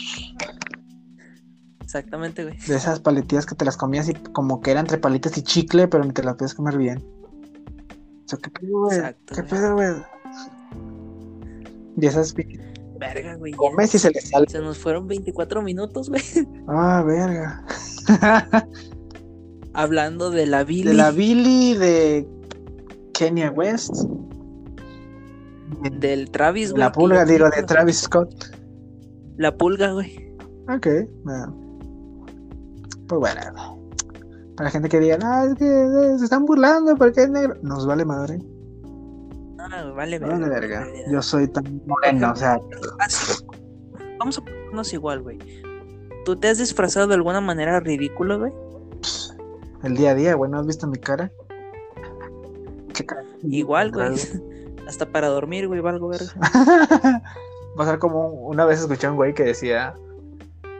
[1.81, 2.57] Exactamente, güey.
[2.57, 5.87] De esas paletillas que te las comías y como que era entre palitas y chicle,
[5.87, 7.03] pero ni te las puedes comer bien.
[8.25, 8.97] O sea, ¿qué pedo, güey?
[8.97, 9.93] Exacto, ¿Qué pedo, güey?
[11.97, 12.33] Y esas
[12.99, 13.51] Verga, güey.
[13.51, 13.57] ya.
[13.57, 14.47] comes y se les sale.
[14.49, 16.21] Se nos fueron 24 minutos, güey.
[16.67, 17.65] Ah, verga.
[19.73, 20.89] Hablando de la Billy.
[20.89, 22.27] De la Billy de
[23.13, 23.93] Kenya West.
[25.99, 26.79] Del Travis, güey.
[26.79, 28.29] la pulga, digo, de Travis Scott.
[29.37, 30.35] La pulga, güey.
[30.69, 30.87] Ok.
[31.23, 31.55] bueno.
[33.07, 33.79] Pues bueno.
[34.55, 37.55] Para gente que diga, no, es que eh, se están burlando porque es negro.
[37.63, 38.39] Nos vale madre.
[39.59, 40.85] Ah, vale, No vale verga.
[41.11, 42.59] Yo soy tan moreno, o sea,
[42.99, 43.07] Ah.
[44.19, 45.39] Vamos a ponernos igual, güey.
[46.25, 48.53] ¿Tú te has disfrazado de alguna manera ridícula, güey?
[49.83, 51.29] el día a día, güey, ¿no has visto mi cara?
[52.93, 53.25] ¿Qué cara?
[53.41, 54.15] Igual, güey.
[54.87, 56.31] Hasta para dormir, güey, valgo verga.
[57.79, 59.95] Va a ser como un- una vez escuché a un güey que decía,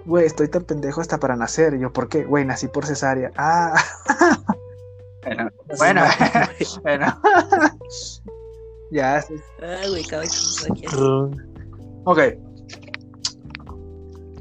[0.06, 1.74] güey, estoy tan pendejo hasta para nacer.
[1.74, 2.24] Y yo, ¿por qué?
[2.26, 3.32] Güey, nací por cesárea.
[3.38, 3.74] Ah.
[5.26, 6.70] bueno, bueno, mamón, güey.
[6.84, 7.22] bueno.
[8.92, 9.22] ya.
[9.22, 9.36] sí.
[9.62, 10.24] Ah, güey, cada.
[12.06, 12.20] Ok.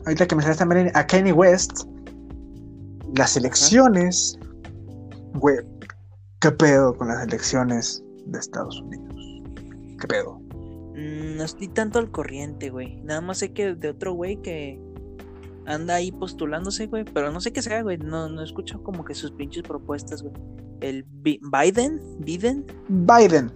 [0.05, 1.85] Ahorita que me sale también a Kanye West,
[3.15, 4.37] las elecciones,
[5.35, 5.59] güey,
[6.41, 9.12] ¿qué pedo con las elecciones de Estados Unidos?
[10.03, 10.41] ¿Qué pedo?
[10.95, 13.01] Mm, No estoy tanto al corriente, güey.
[13.03, 14.81] Nada más sé que de otro güey que
[15.65, 17.05] anda ahí postulándose, güey.
[17.05, 17.99] Pero no sé qué sea, güey.
[17.99, 20.35] No, no escucho como que sus pinches propuestas, güey.
[20.81, 23.53] El Bi- Biden, Biden, Biden.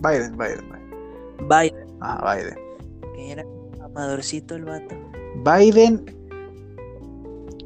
[0.00, 1.48] Biden, Biden, Biden.
[1.48, 2.54] Biden, Ah, Biden.
[3.16, 3.44] que era
[3.84, 4.94] amadorcito el vato.
[5.44, 6.04] Biden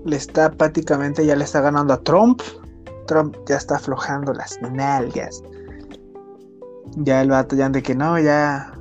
[0.06, 2.40] le está prácticamente, ya le está ganando a Trump.
[3.06, 5.42] Trump ya está aflojando las nalgas.
[6.97, 8.73] Ya el vato ya de que no, ya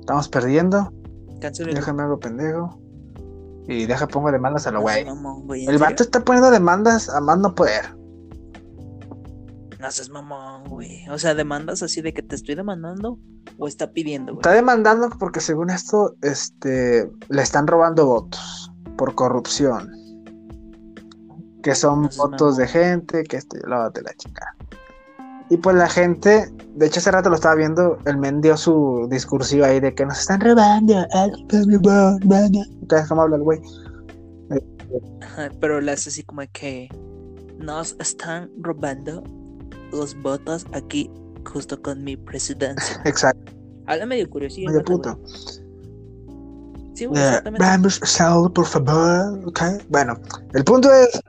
[0.00, 0.92] estamos perdiendo.
[1.40, 2.78] Cáncer el Déjame algo pendejo.
[3.68, 5.04] Y deja pongo demandas a lo seas güey.
[5.04, 5.64] mamón, güey.
[5.64, 7.96] ¿en El vato está poniendo demandas a más no poder.
[9.78, 11.08] No seas mamón, güey.
[11.08, 13.18] O sea, demandas así de que te estoy demandando
[13.58, 14.40] o está pidiendo, güey.
[14.40, 19.90] Está demandando porque según esto, este, le están robando votos por corrupción.
[21.62, 24.56] Que son No votos de gente, que este, lávate la chica.
[25.52, 29.06] Y pues la gente, de hecho hace rato lo estaba viendo, el men dio su
[29.10, 30.94] discursivo ahí de que nos están robando.
[31.12, 32.60] ah, están robando.
[32.80, 33.60] Entonces, ¿cómo habla el güey?
[35.60, 36.88] Pero le hace así como que
[37.58, 39.22] nos están robando
[39.92, 41.10] los votos aquí
[41.44, 43.00] justo con mi presidencia.
[43.04, 43.52] Exacto,
[43.86, 44.70] Habla medio curiosillo.
[44.70, 45.20] medio puto.
[46.94, 47.90] Sí, güey, Eh, exactamente.
[48.04, 49.38] Saul, por favor.
[49.46, 49.60] ok.
[49.90, 50.14] Bueno,
[50.54, 51.20] el punto es.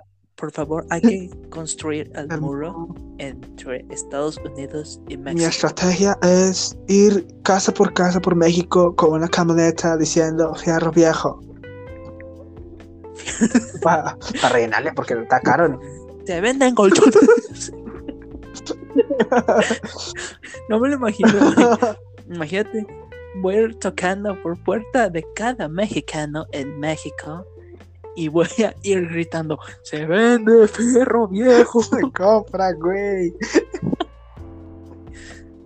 [0.43, 5.45] Por favor, hay que construir el el- muro entre Estados Unidos y Mi México.
[5.47, 11.39] estrategia es ir casa por casa por México con una camioneta diciendo fierro viejo.
[13.81, 14.17] Para
[14.51, 15.69] rellenarle porque está caro.
[15.69, 15.79] ¿no?
[16.25, 17.71] Se venden colchones.
[20.67, 21.29] no me lo imagino.
[22.29, 22.85] Imagínate,
[23.41, 27.47] voy a ir tocando por puerta de cada mexicano en México
[28.15, 31.81] y voy a ir gritando: ¡Se vende fierro viejo!
[31.83, 33.33] Se compra, güey.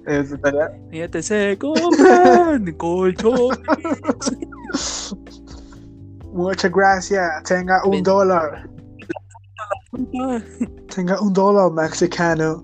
[0.06, 3.60] Eso estaría- Fíjate, se compran colchones.
[6.32, 7.44] Muchas gracias.
[7.44, 8.70] Tenga un dólar.
[10.96, 12.64] Tenga un dólar mexicano.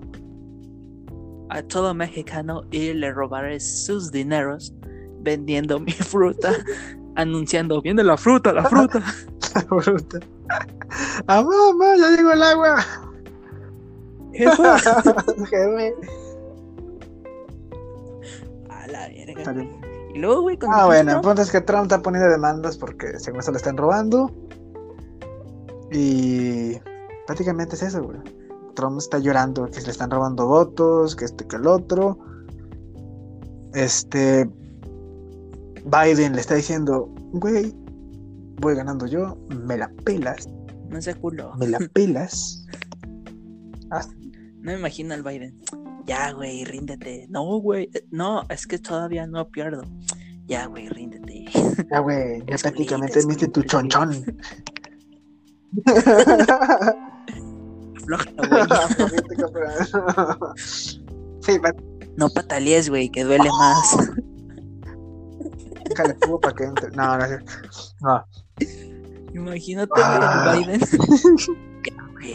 [1.50, 4.72] A todo mexicano y le robaré sus dineros
[5.20, 6.50] vendiendo mi fruta,
[7.16, 9.02] anunciando: ¡Viene la fruta, la fruta!
[9.70, 10.20] Bruta.
[11.26, 12.84] Ah, mamá, ya llegó el agua.
[18.70, 19.54] A la verga.
[20.14, 23.40] Y luego, güey, Ah, bueno, el punto es que Trump está poniendo demandas porque según
[23.40, 24.30] eso le están robando.
[25.90, 26.78] Y
[27.26, 28.18] prácticamente es eso, güey.
[28.74, 32.18] Trump está llorando que se le están robando votos, que este, que el otro.
[33.72, 34.48] Este.
[35.84, 37.74] Biden le está diciendo, güey,
[38.56, 39.36] voy ganando yo,
[39.66, 40.48] me la pelas,
[40.88, 41.54] no se culo.
[41.56, 42.64] me la pelas.
[43.90, 45.60] No me imagino al Biden.
[46.06, 47.26] Ya, güey, ríndete.
[47.30, 47.90] No, güey.
[47.94, 49.82] eh, No, es que todavía no pierdo.
[50.46, 51.44] Ya, güey, ríndete.
[51.90, 54.24] Ya, güey, ya prácticamente viste tu chonchón.
[57.96, 60.56] Aflójala, güey.
[60.56, 61.00] sí,
[62.16, 63.96] No patalees, güey, que duele más.
[66.20, 66.90] Tubo para que entre.
[66.90, 67.24] No, no,
[68.00, 68.24] no.
[69.34, 70.54] Imagínate, Ah.
[70.56, 70.80] Biden.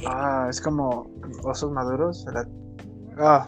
[0.08, 1.10] Ah, es como
[1.44, 2.24] osos maduros.
[3.18, 3.48] Ah,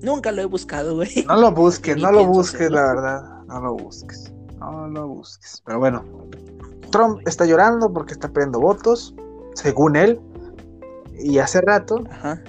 [0.00, 1.24] Nunca lo he buscado, güey.
[1.26, 2.76] no lo busques, no lo busques, hacerlo.
[2.76, 3.42] la verdad.
[3.48, 4.32] No lo busques.
[4.58, 5.62] No lo busques.
[5.66, 6.04] Pero bueno,
[6.90, 9.14] Trump está llorando porque está perdiendo votos,
[9.54, 10.20] según él.
[11.18, 12.42] Y hace rato Ajá.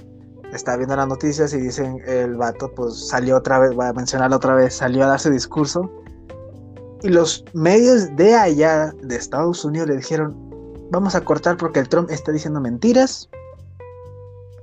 [0.54, 4.38] Estaba viendo las noticias y dicen el vato pues salió otra vez, voy a mencionarlo
[4.38, 5.92] otra vez, salió a dar su discurso.
[7.04, 10.36] Y los medios de allá, de Estados Unidos, le dijeron,
[10.92, 13.30] vamos a cortar porque el Trump está diciendo mentiras.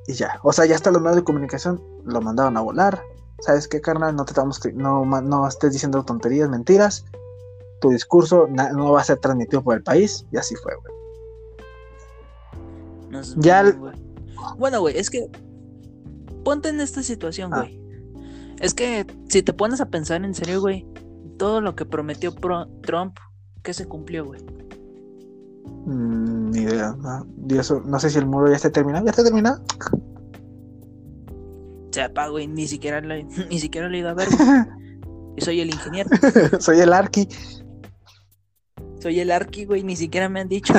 [0.07, 3.03] Y ya, o sea, ya hasta los medios de comunicación lo mandaron a volar.
[3.41, 4.17] ¿Sabes qué, carnal?
[4.17, 7.05] No te estamos, no, no estés diciendo tonterías, mentiras.
[7.81, 10.27] Tu discurso no va a ser transmitido por el país.
[10.33, 10.95] Y así fue, güey.
[13.11, 13.65] No Ya.
[14.59, 15.31] Bueno, güey, es que
[16.45, 17.61] ponte en esta situación, Ah.
[17.63, 17.81] güey.
[18.61, 20.87] Es que si te pones a pensar en serio, güey,
[21.39, 23.17] todo lo que prometió pro- Trump,
[23.63, 24.41] ¿qué se cumplió, güey?
[25.87, 26.95] Mm, ni idea.
[26.97, 27.27] No,
[27.59, 29.05] eso, no sé si el muro ya está terminado.
[29.05, 29.61] ¿Ya está terminado?
[31.91, 33.15] Sepa, güey, ni siquiera lo,
[33.51, 34.49] ni siquiera lo he ido a ver, güey.
[35.37, 36.11] Yo soy el ingeniero.
[36.61, 37.29] Soy el arqui.
[39.01, 40.73] Soy el arqui, güey, ni siquiera me han dicho.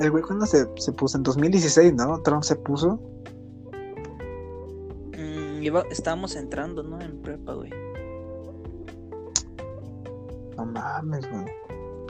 [0.00, 1.18] el güey, ¿cuándo se, se puso?
[1.18, 2.20] En 2016, ¿no?
[2.22, 3.00] Trump se puso.
[5.66, 7.00] Iba- estábamos entrando, ¿no?
[7.00, 7.70] En prepa, güey.
[10.56, 11.44] No mames, güey.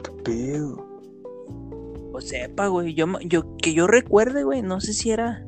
[0.03, 0.85] ¿Qué pedo?
[2.13, 2.93] O sepa, güey.
[2.93, 4.61] Yo, yo, que yo recuerde, güey.
[4.61, 5.45] No sé si era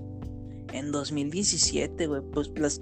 [0.73, 2.21] en 2017, güey.
[2.33, 2.79] Pues las,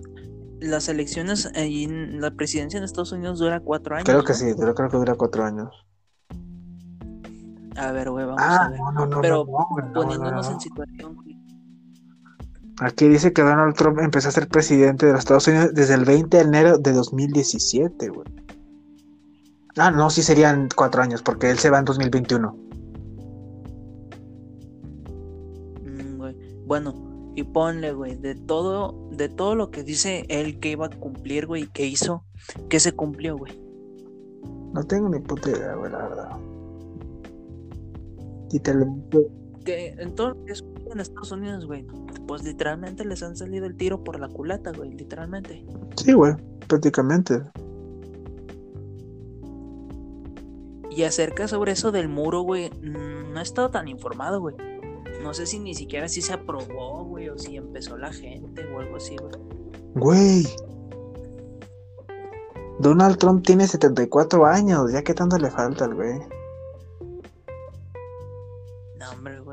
[0.60, 4.06] las elecciones ahí en la presidencia en Estados Unidos dura cuatro años.
[4.06, 4.40] Creo que ¿no?
[4.40, 5.70] sí, creo que dura cuatro años.
[7.76, 8.80] A ver, güey, vamos a Ah, ver.
[8.80, 9.22] no, no, no.
[9.22, 10.52] Pero Poniéndonos no, no.
[10.52, 11.27] en situación, güey.
[12.80, 16.06] Aquí dice que Donald Trump empezó a ser presidente de los Estados Unidos desde el
[16.06, 18.28] 20 de enero de 2017, güey.
[19.78, 22.56] Ah, no, sí serían cuatro años, porque él se va en 2021.
[25.84, 26.36] Mm, güey.
[26.66, 26.94] Bueno,
[27.36, 31.46] y ponle, güey, de todo, de todo lo que dice él que iba a cumplir,
[31.48, 32.24] güey, que hizo,
[32.70, 33.54] que se cumplió, güey.
[34.74, 36.30] No tengo ni puta idea, güey, la verdad.
[38.52, 38.96] Y te lo-
[39.64, 41.86] Que en todo lo que es en Estados Unidos, güey,
[42.28, 45.66] pues literalmente les han salido el tiro por la culata, güey, literalmente.
[45.96, 46.34] Sí, güey,
[46.68, 47.42] prácticamente.
[50.90, 54.56] Y acerca sobre eso del muro, güey, mm, no he estado tan informado, güey.
[55.22, 58.80] No sé si ni siquiera si se aprobó, güey, o si empezó la gente o
[58.80, 59.34] algo así, güey.
[59.94, 60.48] Güey.
[62.80, 66.20] Donald Trump tiene 74 años, ya que tanto le falta al güey.
[69.00, 69.47] No, hombre, güey.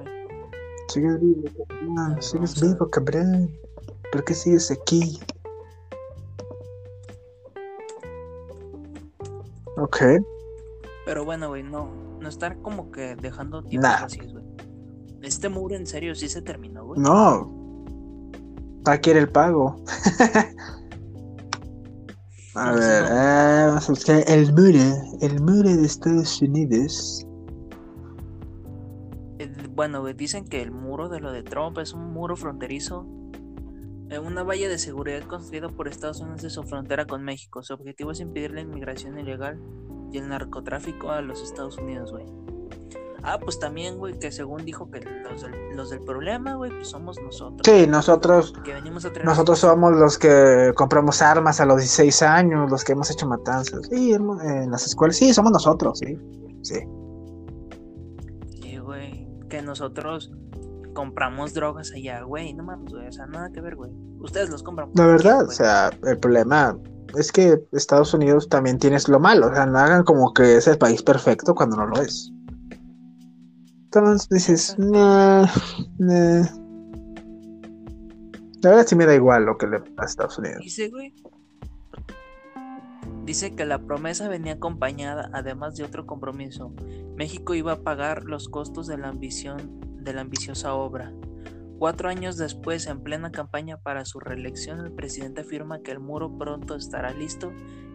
[0.94, 1.42] Sigues vivo,
[1.96, 3.50] ver, sigues vivo, cabrón.
[4.12, 5.18] ¿Por qué sigues aquí?
[9.76, 10.02] Ok.
[11.04, 11.88] Pero bueno, güey, no,
[12.20, 14.04] no estar como que dejando tiempos Nah.
[14.04, 14.44] así, güey.
[15.22, 17.00] Este muro en serio sí se terminó, güey.
[17.00, 17.50] No.
[18.87, 19.83] Ah, quiere el pago.
[22.54, 23.09] A No, ver, no.
[23.09, 24.78] eh, vamos a buscar el muro.
[25.22, 27.26] El muro de Estados Unidos.
[29.74, 33.06] Bueno, dicen que el muro de lo de Trump es un muro fronterizo.
[34.10, 37.62] eh, una valla de seguridad construida por Estados Unidos de su frontera con México.
[37.62, 39.58] Su objetivo es impedir la inmigración ilegal
[40.12, 42.26] y el narcotráfico a los Estados Unidos, güey.
[43.26, 46.88] Ah, pues también, güey, que según dijo que los del, los del problema, güey, pues
[46.88, 47.62] somos nosotros.
[47.64, 49.26] Sí, nosotros, Que venimos a traer.
[49.26, 53.87] nosotros somos los que compramos armas a los 16 años, los que hemos hecho matanzas.
[53.90, 56.18] Sí, en las escuelas, sí, somos nosotros, sí.
[56.60, 56.80] Sí.
[59.54, 60.32] Que nosotros
[60.94, 62.54] compramos drogas allá, güey.
[62.54, 63.06] No mames, güey.
[63.06, 63.92] O sea, nada que ver, güey.
[64.18, 64.90] Ustedes los compran.
[64.96, 66.76] La verdad, o sea, el problema
[67.16, 69.46] es que Estados Unidos también tiene lo malo.
[69.46, 72.32] O sea, no hagan como que es el país perfecto cuando no lo es.
[73.84, 75.46] Entonces dices, nah,
[75.98, 76.42] nah.
[78.60, 80.58] La verdad sí me da igual lo que le pasa a Estados Unidos.
[80.64, 81.14] Dice, güey.
[83.24, 86.72] Dice que la promesa venía acompañada, además de otro compromiso.
[87.16, 91.12] México iba a pagar los costos de la ambición de la ambiciosa obra.
[91.78, 96.37] Cuatro años después, en plena campaña para su reelección, el presidente afirma que el muro
[96.37, 97.52] pronto estará listo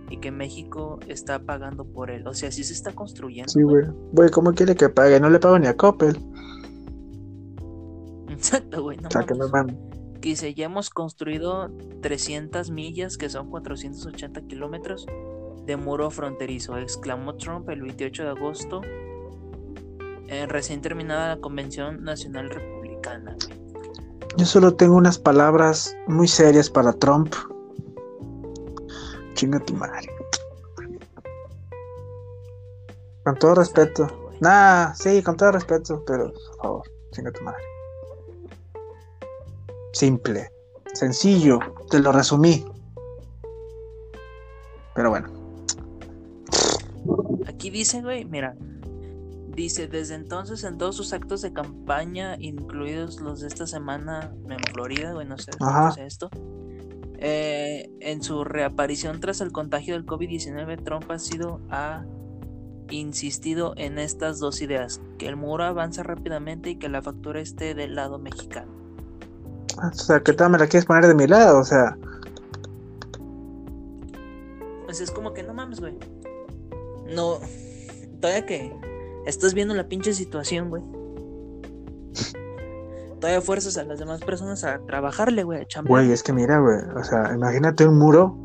[0.10, 2.28] y que México está pagando por él.
[2.28, 3.50] O sea, sí se está construyendo.
[3.50, 3.86] Sí, güey.
[4.12, 5.20] Güey, ¿cómo quiere que pague?
[5.20, 6.18] No le pago ni a Coppel.
[8.30, 8.98] Exacto, güey.
[8.98, 9.76] No O sea, que no mames.
[10.20, 15.06] Dice, ya hemos construido 300 millas, que son 480 kilómetros,
[15.66, 18.82] de muro fronterizo, exclamó Trump el 28 de agosto,
[20.28, 23.36] eh, recién terminada la Convención Nacional Republicana.
[24.38, 27.34] Yo solo tengo unas palabras muy serias para Trump.
[29.34, 30.08] Chinga tu madre.
[33.24, 34.08] Con todo respeto.
[34.40, 37.69] Nah, sí, con todo respeto, pero por favor, chinga tu madre.
[39.94, 40.52] Simple,
[40.94, 42.66] sencillo, te lo resumí.
[44.96, 45.40] Pero bueno,
[47.48, 48.56] Aquí dice, güey, mira,
[49.54, 54.60] dice, desde entonces en todos sus actos de campaña, incluidos los de esta semana en
[54.74, 55.52] Florida, güey, no sé
[56.06, 56.30] esto,
[57.18, 62.06] eh, en su reaparición tras el contagio del COVID-19, Trump ha sido ha
[62.90, 67.76] insistido en estas dos ideas, que el muro avanza rápidamente y que la factura esté
[67.76, 68.79] del lado mexicano.
[69.78, 71.60] O sea, ¿qué tal me la quieres poner de mi lado?
[71.60, 71.98] O sea,
[74.86, 75.96] Pues es como que no mames, güey.
[77.14, 77.38] No,
[78.20, 78.76] todavía que
[79.26, 80.82] estás viendo la pinche situación, güey.
[83.20, 86.80] Todavía fuerzas a las demás personas a trabajarle, güey, a güey, es que mira, güey,
[86.96, 88.36] o sea, imagínate un muro.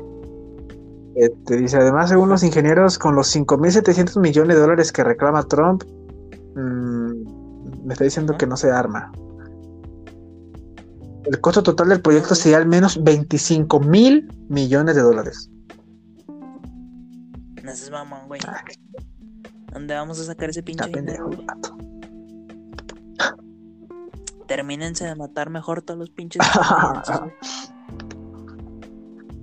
[1.15, 5.43] eh, te dice, además, según los ingenieros, con los 5.700 millones de dólares que reclama
[5.43, 5.83] Trump,
[6.55, 9.11] mm, me está diciendo que no se arma.
[11.25, 15.49] El costo total del proyecto sería al menos 25 mil millones de dólares.
[17.63, 18.41] No seas mamón, güey.
[19.73, 21.77] ¿Dónde vamos a sacar ese pinche pendejo el vato.
[24.47, 26.41] Termínense de matar mejor todos los pinches.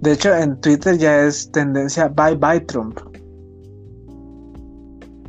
[0.00, 2.98] De hecho, en Twitter ya es tendencia bye bye Trump.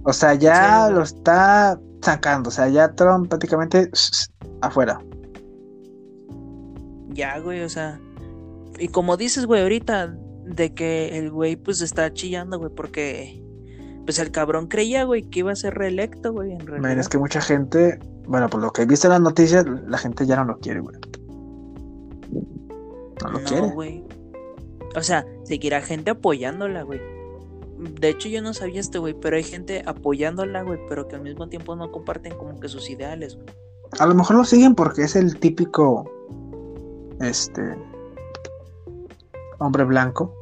[0.04, 2.50] O sea, ya Sí, lo está sacando.
[2.50, 3.90] O sea, ya Trump prácticamente
[4.62, 5.00] afuera.
[7.14, 8.00] Ya, güey, o sea.
[8.80, 13.42] Y como dices, güey, ahorita, de que el güey, pues está chillando, güey, porque.
[14.06, 16.90] Pues el cabrón creía, güey, que iba a ser reelecto, güey, en realidad.
[16.90, 20.26] Man, es que mucha gente, bueno, por lo que viste en las noticias, la gente
[20.26, 20.98] ya no lo quiere, güey.
[23.24, 23.68] No lo quiere.
[23.70, 24.04] güey.
[24.96, 27.00] O sea, seguirá gente apoyándola, güey.
[28.00, 31.22] De hecho, yo no sabía esto, güey, pero hay gente apoyándola, güey, pero que al
[31.22, 33.48] mismo tiempo no comparten como que sus ideales, güey.
[34.00, 36.10] A lo mejor lo siguen porque es el típico,
[37.20, 37.76] este,
[39.60, 40.34] hombre blanco.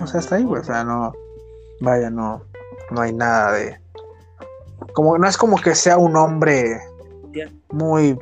[0.00, 0.60] O sea, está ahí, güey.
[0.60, 1.12] O sea, no,
[1.80, 2.42] vaya, no,
[2.90, 3.78] no hay nada de,
[4.92, 6.80] como, no es como que sea un hombre
[7.70, 8.18] muy,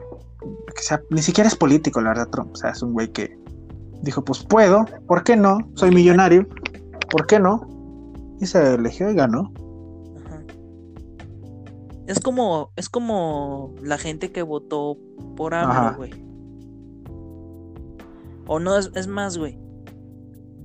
[0.75, 2.53] que sea, ni siquiera es político, la verdad, Trump.
[2.53, 3.37] O sea, es un güey que
[4.03, 5.59] dijo, pues puedo, ¿por qué no?
[5.75, 6.47] Soy millonario,
[7.11, 7.69] ¿por qué no?
[8.41, 9.53] Y se eligió y ganó.
[12.13, 14.99] Es como, es como la gente que votó
[15.37, 15.55] por.
[15.55, 16.13] AMLO, güey.
[18.47, 19.59] O no, es, es más, güey.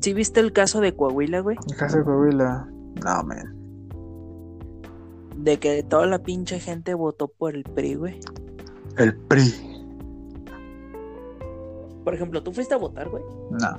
[0.02, 1.58] ¿Sí viste el caso de Coahuila, güey?
[1.72, 2.68] En caso de Coahuila,
[3.04, 3.56] no, man.
[5.38, 8.20] De que toda la pinche gente votó por el PRI, güey.
[8.98, 9.54] El PRI.
[12.04, 13.24] Por ejemplo, ¿tú fuiste a votar, güey?
[13.52, 13.78] No.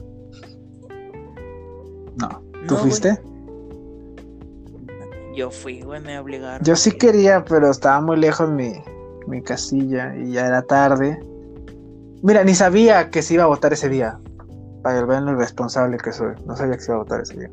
[2.16, 2.42] No.
[2.66, 3.14] ¿Tú No, fuiste?
[3.22, 3.37] güey.
[5.38, 6.66] Yo fui, güey, me obligaron.
[6.66, 8.72] Yo sí quería, pero estaba muy lejos mi,
[9.28, 11.16] mi casilla y ya era tarde.
[12.24, 14.18] Mira, ni sabía que se iba a votar ese día.
[14.82, 16.34] Para ver lo irresponsable que soy.
[16.44, 17.50] No sabía que se iba a votar ese día.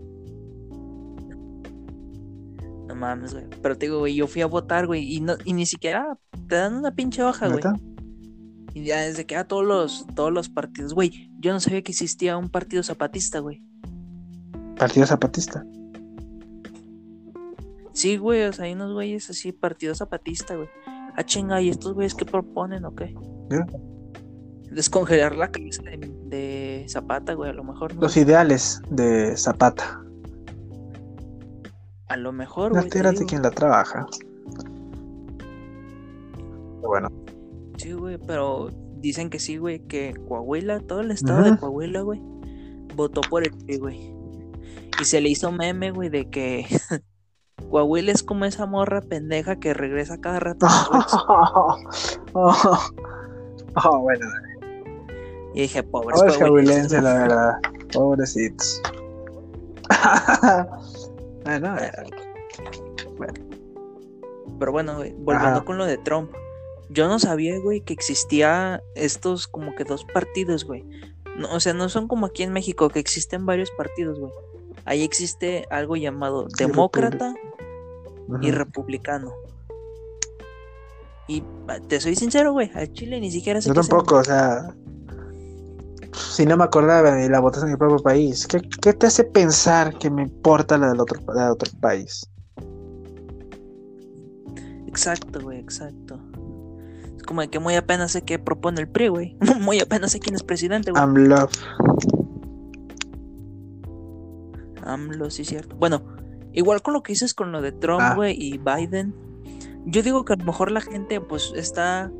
[2.87, 3.45] No mames, güey.
[3.61, 6.17] Pero te digo, güey, yo fui a votar, güey, y, no, y ni siquiera
[6.47, 7.61] te dan una pinche hoja, güey.
[8.73, 11.29] Y ya desde que a todos los, todos los partidos, güey.
[11.39, 13.61] Yo no sabía que existía un partido zapatista, güey.
[14.75, 15.63] Partido Zapatista.
[17.95, 20.67] Sí, güey, o sea, hay unos güeyes así, partido zapatista, güey.
[21.15, 23.15] Ah, chinga, ¿y estos güeyes qué proponen o qué?
[24.69, 28.01] Descongelar la cabeza de, de Zapata, güey, a lo mejor, ¿no?
[28.01, 30.03] Los ideales de Zapata.
[32.09, 32.89] A lo mejor, güey.
[32.89, 34.05] de quien la trabaja.
[36.81, 37.07] Bueno.
[37.77, 41.57] Sí, güey, pero dicen que sí, güey, que Coahuila, todo el estado de.
[41.57, 42.21] Coahuila, güey,
[42.93, 44.13] votó por el PRI, güey.
[45.01, 46.65] Y se le hizo meme, güey, de que
[47.69, 50.65] Coahuila es como esa morra pendeja que regresa cada rato.
[52.33, 52.79] oh,
[53.83, 54.25] oh, bueno.
[55.53, 57.53] y dije, pobres Pobres coahuilenses, cabulenses, la verdad.
[57.93, 58.81] Pobrecitos.
[61.43, 61.91] bueno, eh,
[64.59, 65.65] Pero bueno, güey, volviendo Ajá.
[65.65, 66.31] con lo de Trump.
[66.89, 70.85] Yo no sabía, güey, que existía estos como que dos partidos, güey.
[71.35, 74.31] No, o sea, no son como aquí en México, que existen varios partidos, güey.
[74.85, 76.65] Ahí existe algo llamado Sí,
[78.41, 79.31] y republicano.
[81.27, 84.75] Y ah, te soy sincero, güey, al Chile ni siquiera sé Yo tampoco, o sea.
[86.13, 89.23] Si no me acordaba ni la votación en mi propio país, ¿qué, qué te hace
[89.25, 92.29] pensar que me importa la del otro, la de otro país?
[94.87, 96.17] Exacto, güey, exacto.
[97.17, 99.37] Es como de que muy apenas sé qué propone el PRI, güey.
[99.59, 101.03] muy apenas sé quién es presidente, güey.
[101.03, 101.51] I'm love.
[104.85, 105.75] AMLO, sí, cierto.
[105.75, 106.14] Bueno,
[106.55, 108.15] igual con lo que dices con lo de Trump, Ah.
[108.15, 109.13] güey, y Biden.
[109.85, 112.11] Yo digo que a lo mejor la gente, pues, está.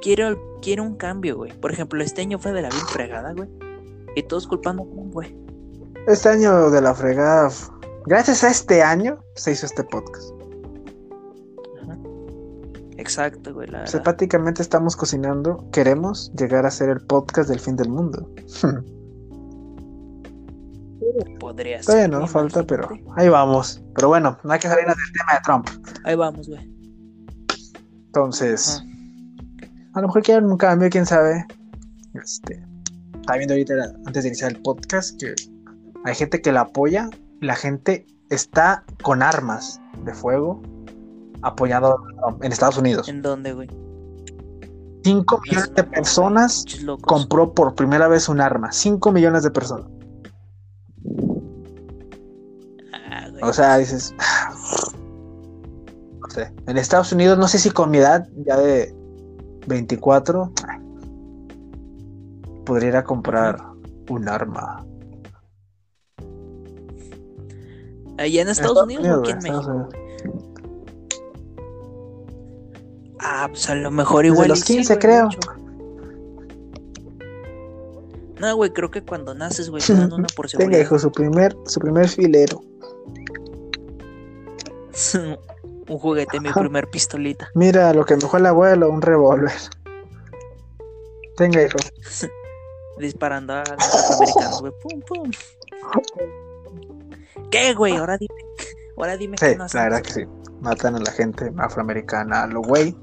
[0.00, 1.52] Quiere, quiere un cambio, güey.
[1.60, 3.48] Por ejemplo, este año fue de la bien fregada, güey.
[4.16, 5.36] Y todos culpando a Trump, güey.
[6.06, 7.50] Este año de la fregada.
[8.06, 10.30] Gracias a este año se hizo este podcast.
[11.82, 11.98] Ajá.
[12.96, 14.04] Exacto, güey, la O sea, verdad.
[14.04, 15.66] prácticamente estamos cocinando.
[15.70, 18.26] Queremos llegar a ser el podcast del fin del mundo.
[21.38, 21.86] Podría ser.
[21.86, 23.82] Todavía no güey, falta, pero ahí vamos.
[23.94, 25.98] Pero bueno, no hay que salirnos del tema de Trump.
[26.04, 26.70] Ahí vamos, güey.
[28.06, 28.82] Entonces,
[29.94, 31.46] a lo mejor quieren un cambio, quién sabe.
[32.14, 32.62] Este,
[33.14, 33.74] estaba viendo ahorita,
[34.06, 35.34] antes de iniciar el podcast, que
[36.04, 37.08] hay gente que la apoya.
[37.40, 40.60] La gente está con armas de fuego
[41.42, 43.08] apoyando a Trump en Estados Unidos.
[43.08, 43.68] ¿En dónde, güey?
[45.04, 46.64] 5 millones de personas
[47.02, 48.70] compró por primera vez un arma.
[48.72, 49.86] 5 millones de personas.
[53.42, 54.14] O sea, dices.
[56.20, 56.52] No sé.
[56.68, 58.94] En Estados Unidos, no sé si con mi edad ya de
[59.66, 60.78] 24, ay,
[62.64, 63.60] podría ir a comprar
[64.08, 64.86] un arma.
[68.16, 69.88] ¿Allá en Estados, Unidos, o aquí en México?
[73.18, 74.48] Ah, pues a lo mejor igual.
[74.48, 75.28] Desde los 15, creo.
[78.40, 81.56] No, güey, creo que cuando naces, güey, te dan una por Tenga, hijo, su primer,
[81.66, 82.62] su primer filero.
[85.88, 87.48] un juguete, mi primer pistolita.
[87.54, 89.52] Mira lo que me dejó el abuelo, un revólver.
[91.36, 91.78] Tenga, hijo.
[92.98, 94.72] Disparando a los americanos, güey.
[94.82, 95.30] Pum, pum.
[97.50, 97.96] ¿Qué, güey?
[97.96, 98.34] Ahora dime.
[98.96, 100.24] Ahora dime sí, no la verdad que sí.
[100.60, 102.94] Matan a la gente afroamericana a lo güey.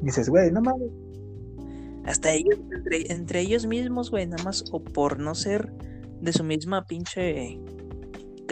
[0.00, 0.90] Dices, güey, no mames.
[2.04, 2.58] Hasta ellos,
[3.08, 5.72] entre, ellos mismos, güey, nada más, o por no ser
[6.20, 7.60] de su misma pinche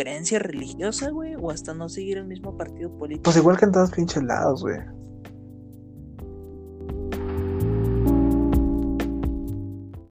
[0.01, 3.24] creencia religiosa, güey, o hasta no seguir el mismo partido político.
[3.24, 4.78] Pues igual que en todos pinches lados, güey.